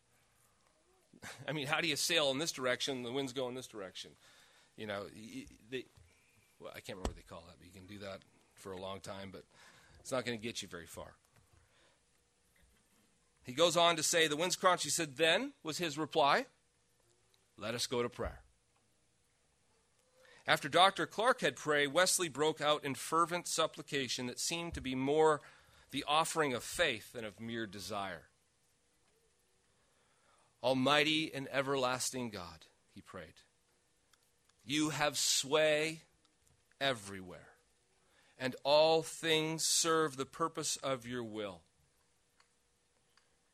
I 1.48 1.52
mean, 1.52 1.66
how 1.66 1.80
do 1.80 1.88
you 1.88 1.96
sail 1.96 2.30
in 2.30 2.38
this 2.38 2.52
direction? 2.52 3.02
The 3.02 3.10
wind's 3.10 3.32
going 3.32 3.56
this 3.56 3.66
direction 3.66 4.12
you 4.81 4.87
know, 4.87 5.03
they, 5.71 5.85
well, 6.59 6.73
I 6.75 6.81
can't 6.81 6.97
remember 6.97 7.11
what 7.11 7.16
they 7.16 7.23
call 7.23 7.45
that, 7.47 7.57
but 7.59 7.66
you 7.66 7.73
can 7.73 7.87
do 7.87 7.99
that 8.03 8.21
for 8.55 8.73
a 8.73 8.81
long 8.81 9.01
time, 9.01 9.29
but 9.31 9.45
it's 10.01 10.11
not 10.11 10.25
going 10.25 10.38
to 10.38 10.43
get 10.43 10.62
you 10.62 10.69
very 10.69 10.87
far. 10.87 11.12
He 13.45 13.53
goes 13.53 13.77
on 13.77 13.97
to 13.97 14.03
say, 14.03 14.27
the 14.27 14.37
wind's 14.37 14.57
crunch. 14.57 14.83
He 14.83 14.88
said, 14.88 15.19
then 15.19 15.53
was 15.62 15.77
his 15.77 15.99
reply, 15.99 16.47
let 17.59 17.75
us 17.75 17.87
go 17.87 18.03
to 18.03 18.09
prayer. 18.09 18.40
After 20.47 20.71
Dr. 20.71 21.05
Clarke 21.05 21.43
had 21.43 21.57
prayed, 21.57 21.93
Wesley 21.93 22.31
broke 22.31 22.62
out 22.62 22.83
in 22.83 22.95
fervent 22.95 23.49
supplication 23.49 24.29
that 24.29 24.40
seemed 24.40 24.73
to 24.75 24.81
be 24.81 24.95
more 24.95 25.43
the 25.90 26.05
offering 26.09 26.55
of 26.55 26.64
faith 26.64 27.12
than 27.12 27.27
of 27.27 27.38
mere 27.38 27.66
desire. 27.66 28.29
Almighty 30.62 31.31
and 31.35 31.49
everlasting 31.53 32.31
God, 32.31 32.64
he 32.95 33.03
prayed. 33.03 33.35
You 34.70 34.90
have 34.90 35.18
sway 35.18 36.02
everywhere, 36.80 37.48
and 38.38 38.54
all 38.62 39.02
things 39.02 39.64
serve 39.64 40.16
the 40.16 40.24
purpose 40.24 40.76
of 40.76 41.09
your 41.09 41.24
will. 41.24 41.62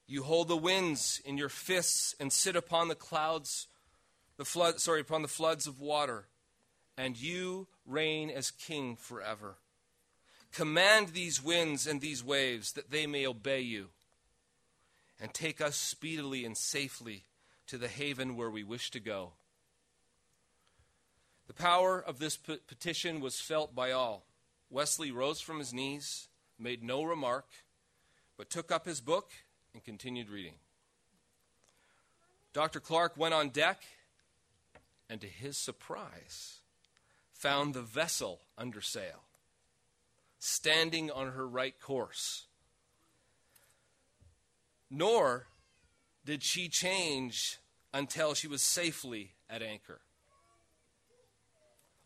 You 0.06 0.24
hold 0.24 0.48
the 0.48 0.58
winds 0.58 1.22
in 1.24 1.38
your 1.38 1.48
fists 1.48 2.14
and 2.20 2.30
sit 2.30 2.54
upon 2.54 2.88
the 2.88 2.94
clouds, 2.94 3.66
the 4.36 4.44
flood, 4.44 4.78
sorry, 4.78 5.00
upon 5.00 5.22
the 5.22 5.26
floods 5.26 5.66
of 5.66 5.80
water, 5.80 6.26
and 6.98 7.18
you 7.18 7.66
reign 7.86 8.28
as 8.28 8.50
king 8.50 8.94
forever. 8.94 9.56
Command 10.52 11.14
these 11.14 11.42
winds 11.42 11.86
and 11.86 12.02
these 12.02 12.22
waves 12.22 12.72
that 12.72 12.90
they 12.90 13.06
may 13.06 13.26
obey 13.26 13.62
you, 13.62 13.88
and 15.18 15.32
take 15.32 15.62
us 15.62 15.76
speedily 15.76 16.44
and 16.44 16.58
safely 16.58 17.24
to 17.68 17.78
the 17.78 17.88
haven 17.88 18.36
where 18.36 18.50
we 18.50 18.62
wish 18.62 18.90
to 18.90 19.00
go. 19.00 19.32
The 21.46 21.54
power 21.54 22.00
of 22.00 22.18
this 22.18 22.36
petition 22.36 23.20
was 23.20 23.40
felt 23.40 23.74
by 23.74 23.92
all. 23.92 24.26
Wesley 24.70 25.10
rose 25.10 25.40
from 25.40 25.58
his 25.58 25.72
knees, 25.72 26.28
made 26.58 26.82
no 26.82 27.04
remark, 27.04 27.46
but 28.36 28.50
took 28.50 28.72
up 28.72 28.84
his 28.84 29.00
book 29.00 29.30
and 29.72 29.84
continued 29.84 30.28
reading. 30.28 30.54
Dr. 32.52 32.80
Clarke 32.80 33.16
went 33.16 33.34
on 33.34 33.50
deck 33.50 33.82
and, 35.08 35.20
to 35.20 35.26
his 35.26 35.56
surprise, 35.56 36.60
found 37.32 37.74
the 37.74 37.82
vessel 37.82 38.40
under 38.58 38.80
sail, 38.80 39.22
standing 40.38 41.10
on 41.10 41.32
her 41.32 41.46
right 41.46 41.78
course. 41.80 42.46
Nor 44.90 45.46
did 46.24 46.42
she 46.42 46.68
change 46.68 47.58
until 47.92 48.34
she 48.34 48.48
was 48.48 48.62
safely 48.62 49.32
at 49.48 49.62
anchor. 49.62 50.00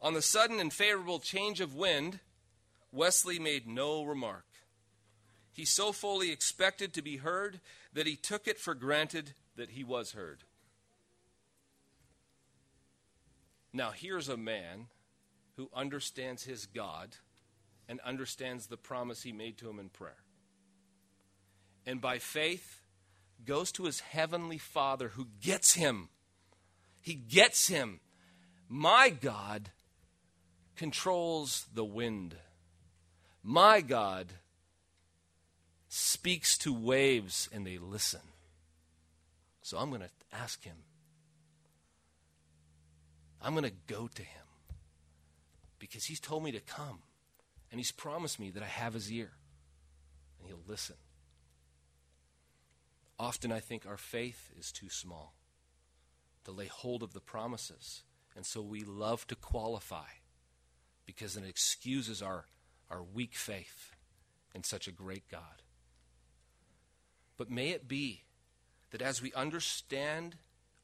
On 0.02 0.14
the 0.14 0.22
sudden 0.22 0.60
and 0.60 0.72
favorable 0.72 1.18
change 1.18 1.60
of 1.60 1.74
wind, 1.74 2.20
Wesley 2.92 3.38
made 3.38 3.66
no 3.66 4.02
remark. 4.02 4.44
He 5.52 5.64
so 5.64 5.92
fully 5.92 6.30
expected 6.30 6.94
to 6.94 7.02
be 7.02 7.18
heard 7.18 7.60
that 7.92 8.06
he 8.06 8.16
took 8.16 8.48
it 8.48 8.58
for 8.58 8.74
granted 8.74 9.32
that 9.56 9.70
he 9.70 9.84
was 9.84 10.12
heard. 10.12 10.44
Now, 13.72 13.90
here's 13.90 14.28
a 14.28 14.36
man 14.36 14.86
who 15.56 15.70
understands 15.74 16.44
his 16.44 16.66
God 16.66 17.16
and 17.88 18.00
understands 18.00 18.66
the 18.66 18.76
promise 18.76 19.22
he 19.22 19.32
made 19.32 19.58
to 19.58 19.68
him 19.68 19.78
in 19.78 19.90
prayer. 19.90 20.22
And 21.86 22.00
by 22.00 22.18
faith, 22.18 22.80
goes 23.44 23.72
to 23.72 23.84
his 23.84 24.00
heavenly 24.00 24.58
Father 24.58 25.08
who 25.08 25.26
gets 25.40 25.74
him. 25.74 26.08
He 27.00 27.14
gets 27.14 27.68
him. 27.68 28.00
My 28.68 29.10
God 29.10 29.70
controls 30.80 31.66
the 31.74 31.84
wind. 31.84 32.34
My 33.42 33.82
God 33.82 34.32
speaks 35.90 36.56
to 36.56 36.72
waves 36.72 37.50
and 37.52 37.66
they 37.66 37.76
listen. 37.76 38.22
So 39.60 39.76
I'm 39.76 39.90
going 39.90 40.00
to 40.00 40.08
ask 40.32 40.64
him. 40.64 40.76
I'm 43.42 43.52
going 43.52 43.64
to 43.64 43.94
go 43.94 44.08
to 44.08 44.22
him 44.22 44.46
because 45.78 46.04
he's 46.04 46.18
told 46.18 46.44
me 46.44 46.50
to 46.52 46.60
come 46.60 47.00
and 47.70 47.78
he's 47.78 47.92
promised 47.92 48.40
me 48.40 48.48
that 48.48 48.62
I 48.62 48.66
have 48.66 48.94
his 48.94 49.12
ear 49.12 49.32
and 50.38 50.48
he'll 50.48 50.64
listen. 50.66 50.96
Often 53.18 53.52
I 53.52 53.60
think 53.60 53.84
our 53.84 53.98
faith 53.98 54.50
is 54.58 54.72
too 54.72 54.88
small 54.88 55.34
to 56.44 56.52
lay 56.52 56.68
hold 56.68 57.02
of 57.02 57.12
the 57.12 57.20
promises, 57.20 58.02
and 58.34 58.46
so 58.46 58.62
we 58.62 58.80
love 58.80 59.26
to 59.26 59.34
qualify 59.34 60.19
because 61.16 61.36
it 61.36 61.44
excuses 61.44 62.22
our, 62.22 62.44
our 62.88 63.02
weak 63.02 63.34
faith 63.34 63.96
in 64.54 64.62
such 64.62 64.86
a 64.86 64.92
great 64.92 65.28
God. 65.28 65.62
But 67.36 67.50
may 67.50 67.70
it 67.70 67.88
be 67.88 68.22
that 68.92 69.02
as 69.02 69.20
we 69.20 69.32
understand 69.32 70.36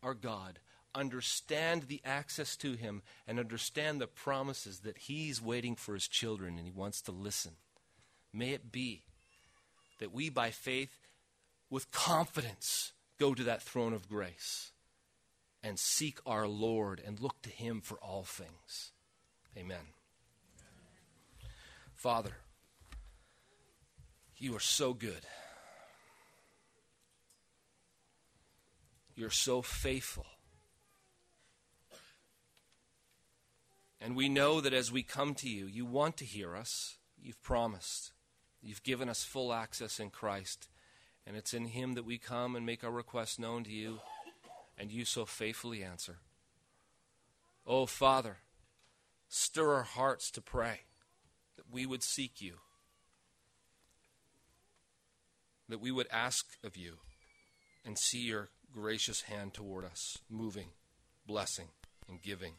our 0.02 0.14
God, 0.14 0.58
understand 0.96 1.84
the 1.84 2.00
access 2.04 2.56
to 2.56 2.72
Him, 2.72 3.02
and 3.28 3.38
understand 3.38 4.00
the 4.00 4.08
promises 4.08 4.80
that 4.80 4.98
He's 4.98 5.40
waiting 5.40 5.76
for 5.76 5.94
His 5.94 6.08
children 6.08 6.58
and 6.58 6.66
He 6.66 6.72
wants 6.72 7.00
to 7.02 7.12
listen, 7.12 7.52
may 8.32 8.50
it 8.50 8.72
be 8.72 9.04
that 10.00 10.12
we, 10.12 10.28
by 10.28 10.50
faith, 10.50 10.98
with 11.70 11.92
confidence, 11.92 12.92
go 13.16 13.32
to 13.32 13.44
that 13.44 13.62
throne 13.62 13.92
of 13.92 14.08
grace 14.08 14.72
and 15.62 15.78
seek 15.78 16.18
our 16.26 16.48
Lord 16.48 17.00
and 17.04 17.20
look 17.20 17.40
to 17.42 17.50
Him 17.50 17.80
for 17.80 17.96
all 17.98 18.24
things. 18.24 18.90
Amen. 19.56 19.95
Father, 22.06 22.36
you 24.36 24.54
are 24.54 24.60
so 24.60 24.94
good. 24.94 25.26
You're 29.16 29.28
so 29.28 29.60
faithful. 29.60 30.26
And 34.00 34.14
we 34.14 34.28
know 34.28 34.60
that 34.60 34.72
as 34.72 34.92
we 34.92 35.02
come 35.02 35.34
to 35.34 35.48
you, 35.48 35.66
you 35.66 35.84
want 35.84 36.16
to 36.18 36.24
hear 36.24 36.54
us. 36.54 36.98
You've 37.20 37.42
promised. 37.42 38.12
You've 38.62 38.84
given 38.84 39.08
us 39.08 39.24
full 39.24 39.52
access 39.52 39.98
in 39.98 40.10
Christ. 40.10 40.68
And 41.26 41.36
it's 41.36 41.52
in 41.52 41.64
Him 41.64 41.94
that 41.94 42.06
we 42.06 42.18
come 42.18 42.54
and 42.54 42.64
make 42.64 42.84
our 42.84 42.92
requests 42.92 43.36
known 43.36 43.64
to 43.64 43.72
you, 43.72 43.98
and 44.78 44.92
you 44.92 45.04
so 45.04 45.24
faithfully 45.24 45.82
answer. 45.82 46.18
Oh, 47.66 47.84
Father, 47.84 48.36
stir 49.28 49.74
our 49.74 49.82
hearts 49.82 50.30
to 50.30 50.40
pray 50.40 50.82
we 51.70 51.86
would 51.86 52.02
seek 52.02 52.40
you, 52.40 52.54
that 55.68 55.80
we 55.80 55.90
would 55.90 56.06
ask 56.12 56.46
of 56.64 56.76
you 56.76 56.94
and 57.84 57.98
see 57.98 58.20
your 58.20 58.48
gracious 58.72 59.22
hand 59.22 59.54
toward 59.54 59.84
us, 59.84 60.18
moving, 60.30 60.68
blessing, 61.26 61.68
and 62.08 62.22
giving. 62.22 62.54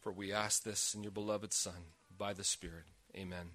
For 0.00 0.12
we 0.12 0.32
ask 0.32 0.62
this 0.62 0.94
in 0.94 1.02
your 1.02 1.12
beloved 1.12 1.52
Son, 1.52 1.92
by 2.16 2.32
the 2.32 2.44
Spirit. 2.44 2.84
Amen. 3.16 3.42